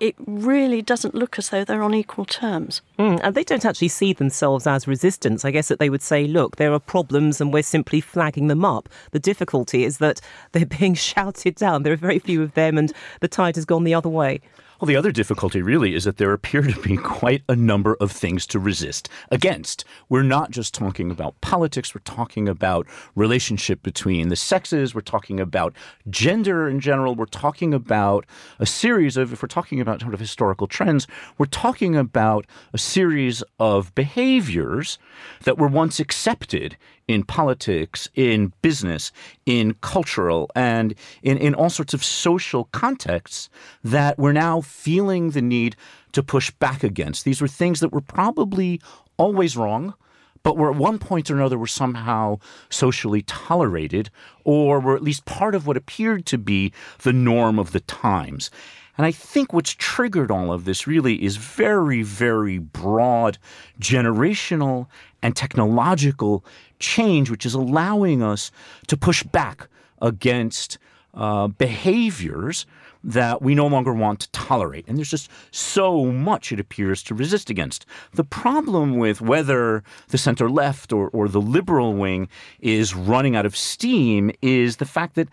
it 0.01 0.15
really 0.27 0.83
doesn't 0.83 1.15
look 1.15 1.39
as 1.39 1.51
though 1.51 1.65
they're 1.65 1.83
on 1.83 1.95
equal 1.95 2.25
terms. 2.25 2.83
Mm. 2.99 3.21
They 3.37 3.45
don't 3.45 3.67
actually 3.67 3.89
see 3.89 4.15
themselves 4.15 4.67
as 4.67 4.89
resistance. 4.89 5.45
I 5.45 5.51
guess 5.51 5.69
that 5.69 5.79
they 5.79 5.91
would 5.91 6.01
say, 6.01 6.27
look, 6.27 6.57
there 6.57 6.73
are 6.73 6.81
problems 6.81 7.39
and 7.39 7.53
we're 7.53 7.63
simply 7.63 8.01
flagging 8.01 8.47
them 8.47 8.65
up. 8.65 8.89
The 9.11 9.19
difficulty 9.19 9.85
is 9.85 9.99
that 9.99 10.23
they're 10.53 10.65
being 10.81 10.95
shouted 10.95 11.55
down. 11.57 11.83
There 11.83 11.93
are 11.93 11.97
very 11.97 12.19
few 12.19 12.43
of 12.43 12.55
them 12.55 12.79
and 12.79 12.95
the 13.21 13.29
tide 13.29 13.57
has 13.57 13.67
gone 13.67 13.85
the 13.85 13.93
other 13.93 14.09
way. 14.09 14.41
Well, 14.79 14.87
the 14.87 14.97
other 14.97 15.11
difficulty 15.11 15.63
really 15.63 15.95
is 15.95 16.05
that 16.05 16.19
there 16.19 16.35
appear 16.35 16.61
to 16.61 16.81
be 16.83 16.99
quite 16.99 17.43
a 17.49 17.57
number 17.57 17.97
of 17.99 18.13
things 18.13 18.47
to 18.49 18.59
resist 18.59 19.09
against. 19.31 19.87
We're 20.11 20.23
not 20.23 20.51
just 20.51 20.75
talking 20.75 21.11
about 21.11 21.41
politics, 21.41 21.95
we're 21.95 22.03
talking 22.03 22.47
about 22.47 22.87
relationship 23.15 23.83
between 23.83 24.29
the 24.29 24.37
sexes, 24.37 24.95
we're 24.95 25.01
talking 25.01 25.41
about 25.41 25.75
gender 26.11 26.69
in 26.69 26.81
general, 26.81 27.15
we're 27.15 27.25
talking 27.25 27.73
about 27.73 28.27
a 28.59 28.67
series 28.67 29.17
of 29.17 29.33
if 29.33 29.43
we're 29.43 29.49
talking 29.49 29.81
about 29.81 30.03
sort 30.03 30.13
of 30.13 30.21
historical 30.21 30.67
trends, 30.67 31.07
we're 31.39 31.47
talking 31.47 31.97
about 31.97 32.47
a 32.75 32.79
series 32.79 33.43
of 33.59 33.95
behaviors 33.95 34.99
that 35.45 35.57
were 35.57 35.69
once 35.69 35.99
accepted 35.99 36.77
in 37.09 37.23
politics, 37.23 38.09
in 38.15 38.53
business, 38.63 39.13
in 39.45 39.75
cultural, 39.81 40.51
and 40.55 40.95
in, 41.23 41.39
in 41.39 41.55
all 41.55 41.71
sorts 41.71 41.95
of 41.95 42.05
social 42.05 42.65
contexts 42.73 43.49
that 43.85 44.19
we're 44.19 44.33
now 44.33 44.61
feeling 44.61 45.31
the 45.31 45.43
need 45.43 45.77
to 46.13 46.23
push 46.23 46.51
back 46.53 46.83
against. 46.83 47.25
These 47.25 47.41
were 47.41 47.49
things 47.49 47.81
that 47.81 47.93
were 47.93 48.01
probably 48.01 48.81
always 49.19 49.57
wrong, 49.57 49.95
but 50.43 50.57
were 50.57 50.71
at 50.71 50.77
one 50.77 50.99
point 50.99 51.31
or 51.31 51.37
another 51.37 51.59
were 51.59 51.67
somehow 51.67 52.39
socially 52.71 53.23
tolerated, 53.23 54.11
or 54.45 54.81
were 54.81 54.97
at 54.97 55.03
least 55.03 55.25
part 55.25 55.55
of 55.55 55.67
what 55.67 55.77
appeared 55.77 56.27
to 56.27 56.39
be 56.39 56.73
the 57.03 57.13
norm 57.13 57.59
of 57.59 57.73
the 57.73 57.81
times. 57.81 58.51
And 58.97 59.05
I 59.05 59.13
think 59.13 59.53
what's 59.53 59.75
triggered 59.75 60.31
all 60.31 60.53
of 60.53 60.65
this 60.65 60.87
really 60.87 61.23
is 61.23 61.37
very, 61.37 62.03
very 62.03 62.59
broad 62.59 63.39
generational 63.81 64.87
and 65.23 65.37
technological 65.37 66.45
change, 66.79 67.31
which 67.31 67.47
is 67.47 67.55
allowing 67.55 68.23
us 68.23 68.51
to 68.87 68.97
push 68.97 69.23
back 69.23 69.69
against 70.01 70.79
uh, 71.15 71.49
behaviors 71.49 72.67
that 73.07 73.41
we 73.41 73.55
no 73.55 73.69
longer 73.69 73.93
want 73.93 74.21
to 74.21 74.31
tolerate. 74.33 74.85
And 74.89 74.99
there's 74.99 75.11
just 75.11 75.31
so 75.53 76.07
much 76.07 76.51
it 76.51 76.59
appears 76.59 77.03
to 77.05 77.15
resist 77.15 77.51
against. 77.51 77.87
The 78.15 78.25
problem 78.25 78.97
with 78.99 79.21
whether 79.21 79.85
the 80.09 80.19
center 80.19 80.51
left 80.51 80.93
or, 80.93 81.09
or 81.11 81.29
the 81.29 81.41
liberal 81.41 81.95
wing 81.95 82.29
is 82.61 82.95
running 82.95 83.37
out 83.37 83.47
of 83.47 83.57
steam 83.57 84.33
is 84.43 84.77
the 84.77 84.85
fact 84.85 85.15
that 85.15 85.29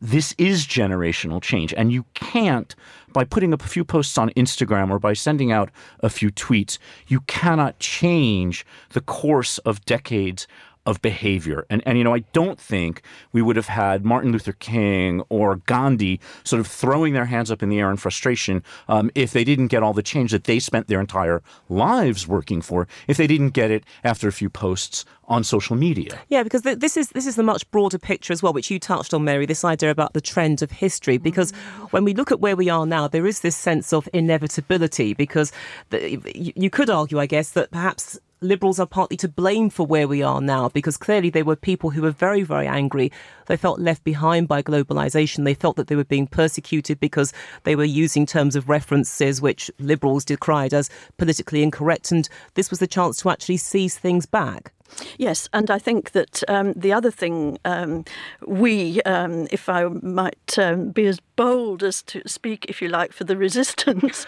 this 0.00 0.34
is 0.38 0.66
generational 0.66 1.42
change. 1.42 1.74
And 1.74 1.92
you 1.92 2.06
can't, 2.14 2.74
by 3.12 3.24
putting 3.24 3.52
up 3.52 3.62
a 3.62 3.68
few 3.68 3.84
posts 3.84 4.16
on 4.16 4.30
Instagram 4.30 4.90
or 4.90 4.98
by 4.98 5.12
sending 5.12 5.52
out 5.52 5.70
a 6.00 6.08
few 6.08 6.30
tweets, 6.30 6.78
you 7.06 7.20
cannot 7.22 7.78
change 7.80 8.64
the 8.90 9.02
course 9.02 9.58
of 9.58 9.84
decades 9.84 10.46
of 10.90 11.00
behavior. 11.00 11.64
And, 11.70 11.82
and, 11.86 11.96
you 11.96 12.04
know, 12.04 12.14
I 12.14 12.24
don't 12.32 12.60
think 12.60 13.02
we 13.32 13.40
would 13.40 13.56
have 13.56 13.68
had 13.68 14.04
Martin 14.04 14.32
Luther 14.32 14.52
King 14.52 15.22
or 15.28 15.56
Gandhi 15.66 16.20
sort 16.44 16.60
of 16.60 16.66
throwing 16.66 17.14
their 17.14 17.26
hands 17.26 17.50
up 17.50 17.62
in 17.62 17.68
the 17.68 17.78
air 17.78 17.90
in 17.90 17.96
frustration 17.96 18.62
um, 18.88 19.10
if 19.14 19.32
they 19.32 19.44
didn't 19.44 19.68
get 19.68 19.82
all 19.82 19.94
the 19.94 20.02
change 20.02 20.32
that 20.32 20.44
they 20.44 20.58
spent 20.58 20.88
their 20.88 21.00
entire 21.00 21.42
lives 21.68 22.26
working 22.26 22.60
for, 22.60 22.88
if 23.06 23.16
they 23.16 23.26
didn't 23.26 23.50
get 23.50 23.70
it 23.70 23.84
after 24.04 24.28
a 24.28 24.32
few 24.32 24.50
posts 24.50 25.04
on 25.30 25.44
social 25.44 25.76
media. 25.76 26.18
Yeah, 26.28 26.42
because 26.42 26.62
this 26.62 26.96
is 26.96 27.10
this 27.10 27.24
is 27.24 27.36
the 27.36 27.44
much 27.44 27.70
broader 27.70 27.98
picture 27.98 28.32
as 28.32 28.42
well, 28.42 28.52
which 28.52 28.68
you 28.68 28.80
touched 28.80 29.14
on, 29.14 29.22
Mary. 29.22 29.46
This 29.46 29.64
idea 29.64 29.90
about 29.90 30.12
the 30.12 30.20
trend 30.20 30.60
of 30.60 30.72
history, 30.72 31.18
because 31.18 31.52
when 31.92 32.02
we 32.02 32.14
look 32.14 32.32
at 32.32 32.40
where 32.40 32.56
we 32.56 32.68
are 32.68 32.84
now, 32.84 33.06
there 33.06 33.26
is 33.26 33.40
this 33.40 33.56
sense 33.56 33.92
of 33.92 34.08
inevitability. 34.12 35.14
Because 35.14 35.52
the, 35.90 36.20
you 36.34 36.68
could 36.68 36.90
argue, 36.90 37.20
I 37.20 37.26
guess, 37.26 37.50
that 37.50 37.70
perhaps 37.70 38.18
Liberals 38.42 38.80
are 38.80 38.86
partly 38.86 39.18
to 39.18 39.28
blame 39.28 39.68
for 39.68 39.84
where 39.84 40.08
we 40.08 40.22
are 40.22 40.40
now 40.40 40.70
because 40.70 40.96
clearly 40.96 41.28
they 41.28 41.42
were 41.42 41.56
people 41.56 41.90
who 41.90 42.00
were 42.00 42.10
very, 42.10 42.40
very 42.40 42.66
angry. 42.66 43.12
They 43.48 43.56
felt 43.58 43.78
left 43.78 44.02
behind 44.02 44.48
by 44.48 44.62
globalization. 44.62 45.44
They 45.44 45.52
felt 45.52 45.76
that 45.76 45.88
they 45.88 45.96
were 45.96 46.04
being 46.04 46.26
persecuted 46.26 46.98
because 47.00 47.34
they 47.64 47.76
were 47.76 47.84
using 47.84 48.24
terms 48.24 48.56
of 48.56 48.70
references 48.70 49.42
which 49.42 49.70
Liberals 49.78 50.24
decried 50.24 50.72
as 50.72 50.88
politically 51.18 51.62
incorrect. 51.62 52.12
And 52.12 52.26
this 52.54 52.70
was 52.70 52.78
the 52.78 52.86
chance 52.86 53.18
to 53.18 53.28
actually 53.28 53.58
seize 53.58 53.98
things 53.98 54.24
back. 54.24 54.72
Yes, 55.18 55.48
and 55.52 55.70
I 55.70 55.78
think 55.78 56.12
that 56.12 56.42
um, 56.48 56.72
the 56.74 56.92
other 56.92 57.10
thing 57.10 57.58
um, 57.64 58.04
we, 58.46 59.02
um, 59.02 59.46
if 59.50 59.68
I 59.68 59.84
might 59.84 60.58
um, 60.58 60.90
be 60.90 61.06
as 61.06 61.20
bold 61.36 61.82
as 61.82 62.02
to 62.04 62.22
speak, 62.26 62.66
if 62.68 62.82
you 62.82 62.88
like, 62.88 63.12
for 63.12 63.24
the 63.24 63.36
resistance, 63.46 64.26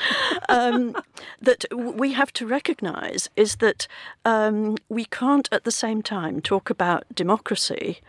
um, 0.49 0.97
that 1.41 1.65
we 1.75 2.13
have 2.13 2.33
to 2.35 2.47
recognise 2.47 3.29
is 3.37 3.57
that 3.57 3.87
um, 4.25 4.77
we 4.89 5.05
can't 5.05 5.49
at 5.53 5.65
the 5.65 5.71
same 5.71 6.03
time 6.03 6.41
talk 6.41 6.71
about 6.71 7.05
democracy 7.15 8.01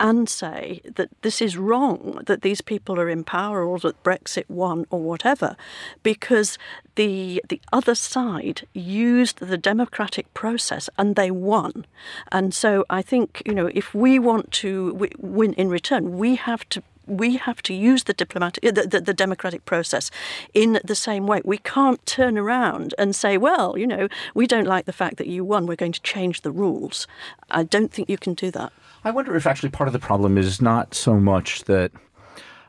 and 0.00 0.28
say 0.28 0.80
that 0.96 1.10
this 1.22 1.42
is 1.42 1.56
wrong, 1.56 2.22
that 2.26 2.42
these 2.42 2.60
people 2.60 3.00
are 3.00 3.08
in 3.08 3.24
power 3.24 3.64
or 3.64 3.78
that 3.80 4.02
Brexit 4.02 4.48
won 4.48 4.86
or 4.90 5.00
whatever, 5.00 5.56
because 6.02 6.58
the 6.94 7.42
the 7.48 7.60
other 7.72 7.94
side 7.94 8.66
used 8.74 9.38
the 9.38 9.58
democratic 9.58 10.32
process 10.34 10.88
and 10.98 11.16
they 11.16 11.30
won. 11.30 11.84
And 12.32 12.54
so 12.54 12.84
I 12.90 13.02
think 13.02 13.42
you 13.46 13.54
know 13.54 13.70
if 13.74 13.94
we 13.94 14.18
want 14.18 14.50
to 14.52 15.08
win 15.18 15.52
in 15.54 15.68
return, 15.68 16.18
we 16.18 16.36
have 16.36 16.68
to 16.70 16.82
we 17.08 17.36
have 17.36 17.62
to 17.62 17.74
use 17.74 18.04
the 18.04 18.12
diplomatic, 18.12 18.62
the, 18.62 18.86
the, 18.86 19.00
the, 19.00 19.14
democratic 19.14 19.64
process 19.64 20.10
in 20.54 20.78
the 20.84 20.94
same 20.94 21.26
way. 21.26 21.40
We 21.44 21.58
can't 21.58 22.04
turn 22.06 22.36
around 22.36 22.94
and 22.98 23.16
say, 23.16 23.38
well, 23.38 23.78
you 23.78 23.86
know, 23.86 24.08
we 24.34 24.46
don't 24.46 24.66
like 24.66 24.84
the 24.84 24.92
fact 24.92 25.16
that 25.16 25.26
you 25.26 25.44
won. 25.44 25.66
We're 25.66 25.76
going 25.76 25.92
to 25.92 26.02
change 26.02 26.42
the 26.42 26.50
rules. 26.50 27.06
I 27.50 27.62
don't 27.62 27.90
think 27.90 28.10
you 28.10 28.18
can 28.18 28.34
do 28.34 28.50
that. 28.52 28.72
I 29.04 29.10
wonder 29.10 29.34
if 29.36 29.46
actually 29.46 29.70
part 29.70 29.88
of 29.88 29.92
the 29.92 29.98
problem 29.98 30.36
is 30.36 30.60
not 30.60 30.94
so 30.94 31.14
much 31.14 31.64
that 31.64 31.92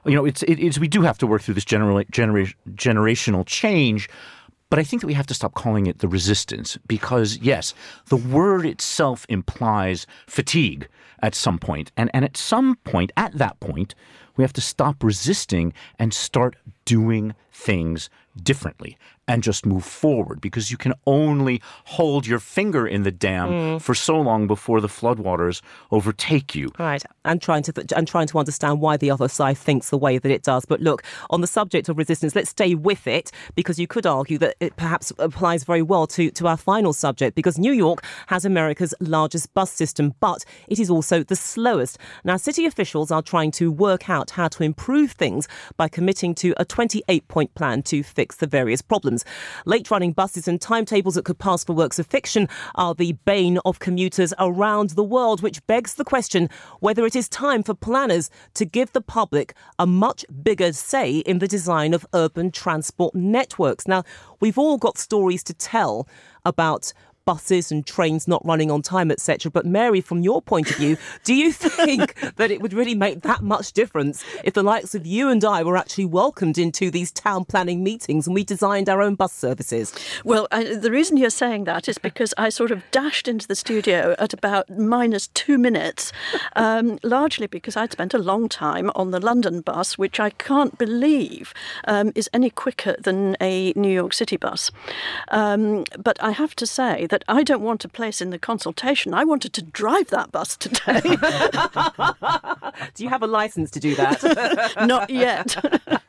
you 0.06 0.16
know 0.16 0.26
it's 0.26 0.44
it, 0.44 0.60
it's 0.60 0.80
we 0.80 0.88
do 0.88 1.02
have 1.02 1.18
to 1.18 1.28
work 1.28 1.42
through 1.42 1.56
this 1.56 1.66
genera- 1.66 2.06
genera- 2.06 2.54
generational 2.70 3.46
change 3.46 4.10
but 4.70 4.80
I 4.80 4.84
think 4.84 5.02
that 5.02 5.08
we 5.08 5.14
have 5.14 5.28
to 5.28 5.34
stop 5.34 5.54
calling 5.54 5.88
it 5.88 6.00
the 6.00 6.08
resistance 6.08 6.78
because, 6.88 7.38
yes, 7.38 7.74
the 8.08 8.18
word 8.18 8.66
itself 8.66 9.26
implies 9.30 10.06
fatigue 10.28 10.88
at 11.22 11.36
some 11.36 11.58
point. 11.58 11.92
And, 11.98 12.10
and 12.14 12.24
at 12.24 12.38
some 12.38 12.76
point, 12.84 13.12
at 13.18 13.34
that 13.38 13.60
point, 13.60 13.96
we 14.38 14.44
have 14.44 14.54
to 14.54 14.62
stop 14.62 15.04
resisting 15.04 15.74
and 15.98 16.14
start 16.14 16.56
doing 16.90 17.36
things 17.52 18.10
differently 18.42 18.98
and 19.30 19.44
just 19.44 19.64
move 19.64 19.86
forward 19.86 20.42
because 20.42 20.72
you 20.72 20.78
can 20.78 20.92
only 21.06 21.62
hold 21.86 22.26
your 22.26 22.40
finger 22.40 22.88
in 22.88 23.04
the 23.04 23.12
dam 23.12 23.50
mm. 23.50 23.82
for 23.82 23.94
so 23.94 24.20
long 24.20 24.48
before 24.48 24.82
the 24.82 24.88
floodwaters 24.88 25.62
overtake 25.92 26.56
you. 26.56 26.72
Right, 26.80 27.04
and 27.24 27.40
trying 27.40 27.62
to 27.64 27.72
th- 27.72 27.94
and 27.96 28.08
trying 28.08 28.26
to 28.28 28.40
understand 28.40 28.82
why 28.82 28.98
the 28.98 29.12
other 29.12 29.28
side 29.28 29.60
thinks 29.60 29.92
the 29.92 30.00
way 30.00 30.18
that 30.18 30.32
it 30.32 30.42
does. 30.42 30.66
But 30.66 30.82
look, 30.82 31.04
on 31.30 31.42
the 31.42 31.48
subject 31.48 31.90
of 31.90 31.98
resistance, 32.00 32.36
let's 32.36 32.50
stay 32.50 32.74
with 32.74 33.06
it 33.06 33.32
because 33.54 33.78
you 33.78 33.86
could 33.86 34.08
argue 34.08 34.40
that 34.40 34.56
it 34.60 34.76
perhaps 34.78 35.14
applies 35.20 35.64
very 35.64 35.84
well 35.84 36.08
to 36.08 36.32
to 36.32 36.48
our 36.48 36.58
final 36.58 36.92
subject 36.92 37.36
because 37.36 37.60
New 37.60 37.74
York 37.74 38.04
has 38.28 38.46
America's 38.46 38.96
largest 39.00 39.54
bus 39.54 39.72
system, 39.72 40.16
but 40.20 40.44
it 40.68 40.80
is 40.80 40.90
also 40.90 41.22
the 41.22 41.36
slowest. 41.36 42.00
Now, 42.24 42.38
city 42.38 42.66
officials 42.66 43.12
are 43.12 43.22
trying 43.22 43.52
to 43.52 43.72
work 43.72 44.10
out 44.10 44.32
how 44.32 44.48
to 44.48 44.64
improve 44.64 45.12
things 45.12 45.48
by 45.78 45.88
committing 45.88 46.34
to 46.36 46.56
a 46.58 46.66
28 46.80 47.28
point 47.28 47.54
plan 47.56 47.84
to 47.84 48.02
fix 48.02 48.38
the 48.38 48.48
various 48.48 48.82
problems. 48.82 49.26
Late 49.66 49.92
running 49.92 50.14
buses 50.14 50.48
and 50.48 50.62
timetables 50.62 51.16
that 51.16 51.26
could 51.26 51.38
pass 51.38 51.62
for 51.62 51.74
works 51.74 52.00
of 52.00 52.08
fiction 52.08 52.48
are 52.76 52.96
the 52.96 53.12
bane 53.26 53.60
of 53.66 53.80
commuters 53.80 54.34
around 54.40 54.92
the 54.92 55.04
world, 55.04 55.42
which 55.42 55.68
begs 55.68 55.96
the 55.96 56.06
question 56.06 56.50
whether 56.80 57.06
it 57.06 57.18
is 57.18 57.28
time 57.28 57.64
for 57.64 57.74
planners 57.74 58.30
to 58.54 58.64
give 58.64 58.94
the 58.94 59.02
public 59.02 59.54
a 59.78 59.86
much 59.86 60.26
bigger 60.42 60.72
say 60.72 61.18
in 61.18 61.40
the 61.40 61.50
design 61.50 61.94
of 61.94 62.06
urban 62.14 62.50
transport 62.50 63.14
networks. 63.14 63.86
Now, 63.86 64.06
we've 64.40 64.58
all 64.58 64.78
got 64.78 64.98
stories 64.98 65.44
to 65.44 65.54
tell 65.54 66.08
about 66.46 66.94
buses 67.26 67.72
and 67.72 67.86
trains 67.86 68.28
not 68.28 68.46
running 68.46 68.72
on 68.72 68.82
time, 68.82 69.12
etc. 69.12 69.52
But 69.52 69.66
Mary, 69.66 70.02
from 70.02 70.22
your 70.22 70.42
point 70.42 70.70
of 70.70 70.78
view, 70.78 70.98
do 71.24 71.34
you 71.34 71.52
think 71.54 72.16
that 72.38 72.52
it 72.52 72.62
would 72.62 72.74
really 72.74 72.96
make 72.96 73.22
that 73.22 73.42
much 73.42 73.74
difference 73.74 74.24
if 74.44 74.54
the 74.54 74.64
likes 74.64 74.96
of 74.96 75.06
you 75.06 75.30
and 75.30 75.44
I 75.44 75.64
were 75.64 75.78
actually 75.78 76.06
welcomed 76.06 76.58
into 76.58 76.90
these 76.92 77.12
town 77.12 77.46
planning 77.46 77.84
meetings 77.84 78.28
and 78.28 78.34
we 78.34 78.44
designed 78.44 78.90
our 78.90 79.02
own 79.02 79.16
bus 79.16 79.34
services? 79.34 79.94
Well, 80.24 80.48
I, 80.52 80.76
the 80.76 80.92
reason 80.92 81.18
you're 81.18 81.30
saying 81.30 81.66
that 81.66 81.88
is 81.88 81.98
because 81.98 82.34
I 82.38 82.50
sort 82.50 82.72
of 82.72 82.84
dashed 82.92 83.28
into 83.28 83.48
the 83.48 83.56
studio 83.56 84.16
at 84.20 84.34
about 84.34 84.70
minus 84.70 85.28
two 85.28 85.58
minutes, 85.58 86.12
um, 86.56 87.00
largely 87.04 87.48
because 87.48 87.76
I'd 87.78 87.92
spent 87.92 88.14
a 88.14 88.18
long 88.18 88.50
time 88.50 88.92
on 88.96 89.12
the 89.12 89.20
London 89.20 89.62
bus, 89.62 89.98
which 89.98 90.20
I 90.20 90.32
can't 90.32 90.78
believe 90.78 91.54
um, 91.86 92.12
is 92.16 92.30
any 92.34 92.50
quicker 92.50 92.96
than 93.00 93.36
a 93.42 93.74
New 93.76 93.94
York 93.94 94.14
City 94.14 94.38
bus. 94.38 94.72
Um, 95.30 95.84
but 95.98 96.22
I 96.24 96.32
have 96.32 96.56
to 96.56 96.66
say 96.66 97.08
that 97.10 97.24
I 97.28 97.44
don't 97.44 97.62
want 97.62 97.86
a 97.86 97.90
place 97.90 98.22
in 98.22 98.30
the 98.30 98.40
consultation. 98.40 99.14
I 99.14 99.24
wanted 99.24 99.54
to 99.54 99.62
drive 99.62 100.08
that 100.08 100.32
bus 100.32 100.56
today. 100.58 101.02
do 102.96 103.04
you 103.04 103.10
have 103.10 103.22
a 103.22 103.28
license 103.28 103.70
to 103.72 103.80
do 103.80 103.96
that? 103.96 104.76
Not 104.88 105.10
yet. 105.10 105.56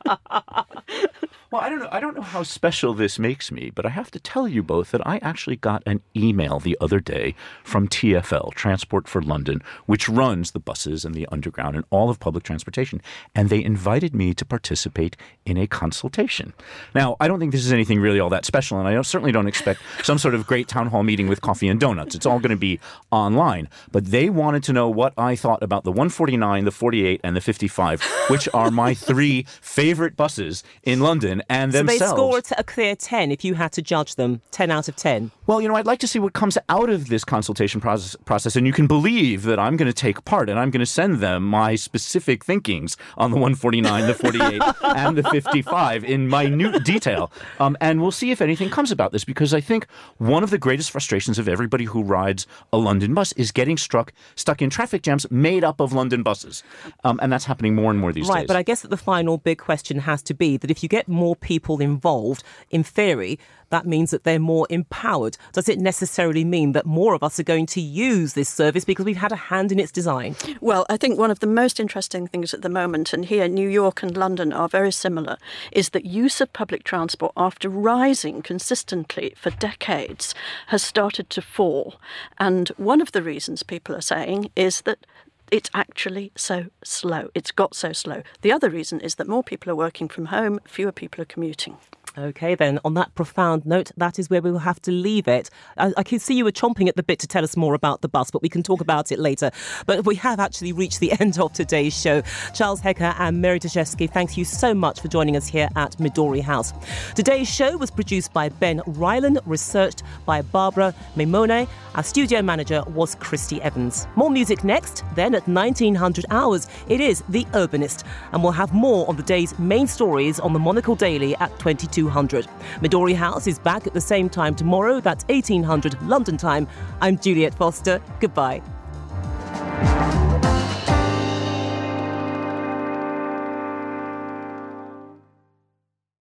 Well, 1.51 1.59
I 1.59 1.67
don't 1.67 1.79
know. 1.79 1.89
I 1.91 1.99
don't 1.99 2.15
know 2.15 2.21
how 2.21 2.43
special 2.43 2.93
this 2.93 3.19
makes 3.19 3.51
me, 3.51 3.71
but 3.75 3.85
I 3.85 3.89
have 3.89 4.09
to 4.11 4.21
tell 4.21 4.47
you 4.47 4.63
both 4.63 4.91
that 4.91 5.05
I 5.05 5.17
actually 5.17 5.57
got 5.57 5.83
an 5.85 5.99
email 6.15 6.61
the 6.61 6.77
other 6.79 7.01
day 7.01 7.35
from 7.61 7.89
TfL, 7.89 8.53
Transport 8.53 9.05
for 9.05 9.21
London, 9.21 9.61
which 9.85 10.07
runs 10.07 10.51
the 10.51 10.61
buses 10.61 11.03
and 11.03 11.13
the 11.13 11.27
underground 11.29 11.75
and 11.75 11.83
all 11.89 12.09
of 12.09 12.21
public 12.21 12.45
transportation, 12.45 13.01
and 13.35 13.49
they 13.49 13.61
invited 13.61 14.15
me 14.15 14.33
to 14.33 14.45
participate 14.45 15.17
in 15.45 15.57
a 15.57 15.67
consultation. 15.67 16.53
Now, 16.95 17.17
I 17.19 17.27
don't 17.27 17.41
think 17.41 17.51
this 17.51 17.65
is 17.65 17.73
anything 17.73 17.99
really 17.99 18.21
all 18.21 18.29
that 18.29 18.45
special, 18.45 18.79
and 18.79 18.87
I 18.87 18.93
don't, 18.93 19.03
certainly 19.03 19.33
don't 19.33 19.47
expect 19.47 19.81
some 20.03 20.19
sort 20.19 20.35
of 20.35 20.47
great 20.47 20.69
town 20.69 20.87
hall 20.87 21.03
meeting 21.03 21.27
with 21.27 21.41
coffee 21.41 21.67
and 21.67 21.81
donuts. 21.81 22.15
It's 22.15 22.25
all 22.25 22.39
going 22.39 22.51
to 22.51 22.55
be 22.55 22.79
online. 23.11 23.67
But 23.91 24.05
they 24.05 24.29
wanted 24.29 24.63
to 24.63 24.73
know 24.73 24.87
what 24.87 25.13
I 25.17 25.35
thought 25.35 25.61
about 25.61 25.83
the 25.83 25.91
149, 25.91 26.63
the 26.63 26.71
48, 26.71 27.19
and 27.25 27.35
the 27.35 27.41
55, 27.41 28.01
which 28.29 28.47
are 28.53 28.71
my 28.71 28.93
three 28.93 29.45
favorite 29.59 30.15
buses 30.15 30.63
in 30.83 31.01
London 31.01 31.40
and 31.49 31.71
so 31.71 31.79
themselves. 31.79 31.99
they 31.99 32.07
score 32.07 32.37
it 32.37 32.51
a 32.57 32.63
clear 32.63 32.95
10 32.95 33.31
if 33.31 33.43
you 33.43 33.53
had 33.55 33.71
to 33.73 33.81
judge 33.81 34.15
them. 34.15 34.41
10 34.51 34.71
out 34.71 34.87
of 34.87 34.95
10. 34.95 35.31
Well, 35.47 35.61
you 35.61 35.67
know, 35.67 35.75
I'd 35.75 35.85
like 35.85 35.99
to 35.99 36.07
see 36.07 36.19
what 36.19 36.33
comes 36.33 36.57
out 36.69 36.89
of 36.89 37.07
this 37.09 37.23
consultation 37.23 37.81
process, 37.81 38.15
process 38.25 38.55
and 38.55 38.65
you 38.67 38.73
can 38.73 38.87
believe 38.87 39.43
that 39.43 39.59
I'm 39.59 39.77
going 39.77 39.87
to 39.87 39.93
take 39.93 40.23
part 40.25 40.49
and 40.49 40.59
I'm 40.59 40.71
going 40.71 40.79
to 40.79 40.85
send 40.85 41.19
them 41.19 41.43
my 41.43 41.75
specific 41.75 42.45
thinkings 42.45 42.97
on 43.17 43.31
the 43.31 43.37
149, 43.37 44.07
the 44.07 44.13
48, 44.13 44.61
and 44.95 45.17
the 45.17 45.23
55 45.23 46.03
in 46.03 46.27
minute 46.27 46.83
detail. 46.83 47.31
Um, 47.59 47.77
and 47.81 48.01
we'll 48.01 48.11
see 48.11 48.31
if 48.31 48.41
anything 48.41 48.69
comes 48.69 48.91
about 48.91 49.11
this 49.11 49.23
because 49.23 49.53
I 49.53 49.61
think 49.61 49.87
one 50.17 50.43
of 50.43 50.49
the 50.49 50.57
greatest 50.57 50.91
frustrations 50.91 51.39
of 51.39 51.47
everybody 51.47 51.85
who 51.85 52.03
rides 52.03 52.47
a 52.71 52.77
London 52.77 53.13
bus 53.13 53.31
is 53.33 53.51
getting 53.51 53.77
struck 53.77 54.13
stuck 54.35 54.61
in 54.61 54.69
traffic 54.69 55.01
jams 55.03 55.29
made 55.31 55.63
up 55.63 55.79
of 55.79 55.93
London 55.93 56.23
buses. 56.23 56.63
Um, 57.03 57.19
and 57.21 57.31
that's 57.31 57.45
happening 57.45 57.75
more 57.75 57.91
and 57.91 57.99
more 57.99 58.11
these 58.13 58.27
Right, 58.27 58.35
days. 58.35 58.41
Right, 58.41 58.47
but 58.47 58.55
I 58.57 58.63
guess 58.63 58.81
that 58.81 58.89
the 58.89 58.97
final 58.97 59.37
big 59.37 59.57
question 59.57 59.99
has 59.99 60.21
to 60.23 60.33
be 60.33 60.57
that 60.57 60.71
if 60.71 60.83
you 60.83 60.89
get 60.89 61.07
more 61.07 61.30
people 61.35 61.81
involved, 61.81 62.43
in 62.69 62.83
theory, 62.83 63.39
that 63.71 63.85
means 63.85 64.11
that 64.11 64.25
they're 64.25 64.39
more 64.39 64.67
empowered. 64.69 65.37
Does 65.53 65.69
it 65.69 65.79
necessarily 65.79 66.43
mean 66.43 66.73
that 66.73 66.85
more 66.85 67.15
of 67.15 67.23
us 67.23 67.39
are 67.39 67.43
going 67.43 67.65
to 67.67 67.81
use 67.81 68.33
this 68.33 68.49
service 68.49 68.85
because 68.85 69.05
we've 69.05 69.17
had 69.17 69.31
a 69.31 69.37
hand 69.37 69.71
in 69.71 69.79
its 69.79 69.91
design? 69.91 70.35
Well, 70.59 70.85
I 70.89 70.97
think 70.97 71.17
one 71.17 71.31
of 71.31 71.39
the 71.39 71.47
most 71.47 71.79
interesting 71.79 72.27
things 72.27 72.53
at 72.53 72.61
the 72.61 72.69
moment, 72.69 73.13
and 73.13 73.25
here 73.25 73.47
New 73.47 73.69
York 73.69 74.03
and 74.03 74.15
London 74.15 74.51
are 74.53 74.67
very 74.67 74.91
similar, 74.91 75.37
is 75.71 75.89
that 75.89 76.05
use 76.05 76.41
of 76.41 76.53
public 76.53 76.83
transport 76.83 77.31
after 77.37 77.69
rising 77.69 78.41
consistently 78.41 79.33
for 79.37 79.51
decades 79.51 80.35
has 80.67 80.83
started 80.83 81.29
to 81.29 81.41
fall. 81.41 81.95
And 82.37 82.69
one 82.75 83.01
of 83.01 83.13
the 83.13 83.23
reasons 83.23 83.63
people 83.63 83.95
are 83.95 84.01
saying 84.01 84.51
is 84.55 84.81
that 84.81 85.05
it's 85.51 85.69
actually 85.73 86.31
so 86.35 86.67
slow. 86.83 87.29
It's 87.35 87.51
got 87.51 87.75
so 87.75 87.91
slow. 87.91 88.23
The 88.41 88.53
other 88.53 88.69
reason 88.69 89.01
is 89.01 89.15
that 89.15 89.27
more 89.27 89.43
people 89.43 89.71
are 89.71 89.75
working 89.75 90.07
from 90.07 90.27
home, 90.27 90.59
fewer 90.65 90.93
people 90.93 91.21
are 91.21 91.25
commuting. 91.25 91.77
Okay, 92.17 92.55
then, 92.55 92.77
on 92.83 92.93
that 92.95 93.15
profound 93.15 93.65
note, 93.65 93.89
that 93.95 94.19
is 94.19 94.29
where 94.29 94.41
we 94.41 94.51
will 94.51 94.59
have 94.59 94.81
to 94.81 94.91
leave 94.91 95.29
it. 95.29 95.49
I, 95.77 95.93
I, 95.95 96.03
can 96.03 96.19
see 96.19 96.35
you 96.35 96.43
were 96.43 96.51
chomping 96.51 96.89
at 96.89 96.97
the 96.97 97.03
bit 97.03 97.19
to 97.19 97.27
tell 97.27 97.41
us 97.41 97.55
more 97.55 97.73
about 97.73 98.01
the 98.01 98.09
bus, 98.09 98.29
but 98.31 98.41
we 98.41 98.49
can 98.49 98.63
talk 98.63 98.81
about 98.81 99.13
it 99.13 99.19
later. 99.19 99.49
But 99.85 100.05
we 100.05 100.15
have 100.15 100.37
actually 100.37 100.73
reached 100.73 100.99
the 100.99 101.13
end 101.21 101.39
of 101.39 101.53
today's 101.53 101.97
show. 101.97 102.21
Charles 102.53 102.81
Hecker 102.81 103.15
and 103.17 103.41
Mary 103.41 103.61
Dejevsky, 103.61 104.11
thank 104.11 104.35
you 104.35 104.43
so 104.43 104.73
much 104.73 104.99
for 104.99 105.07
joining 105.07 105.37
us 105.37 105.47
here 105.47 105.69
at 105.77 105.93
Midori 105.99 106.41
House. 106.41 106.73
Today's 107.15 107.49
show 107.49 107.77
was 107.77 107.89
produced 107.89 108.33
by 108.33 108.49
Ben 108.49 108.81
Ryland, 108.87 109.39
researched 109.45 110.03
by 110.25 110.41
Barbara 110.41 110.93
Memone. 111.15 111.65
Our 111.95 112.03
studio 112.03 112.41
manager 112.41 112.83
was 112.87 113.15
Christy 113.15 113.61
Evans. 113.61 114.05
More 114.17 114.29
music 114.29 114.65
next, 114.65 115.05
then 115.15 115.33
at 115.33 115.47
1900 115.47 116.25
hours, 116.29 116.67
it 116.89 116.99
is 116.99 117.23
The 117.29 117.45
Urbanist. 117.53 118.03
And 118.33 118.43
we'll 118.43 118.51
have 118.51 118.73
more 118.73 119.07
on 119.07 119.15
the 119.15 119.23
day's 119.23 119.57
main 119.57 119.87
stories 119.87 120.41
on 120.41 120.51
the 120.51 120.59
Monocle 120.59 120.95
Daily 120.95 121.37
at 121.37 121.57
22. 121.59 122.00
200. 122.01 122.47
Midori 122.79 123.15
House 123.15 123.45
is 123.45 123.59
back 123.59 123.85
at 123.85 123.93
the 123.93 124.01
same 124.01 124.27
time 124.27 124.55
tomorrow. 124.55 124.99
That's 124.99 125.23
1800 125.25 126.01
London 126.01 126.35
time. 126.35 126.67
I'm 126.99 127.19
Juliet 127.19 127.53
Foster. 127.53 128.01
Goodbye. 128.19 128.63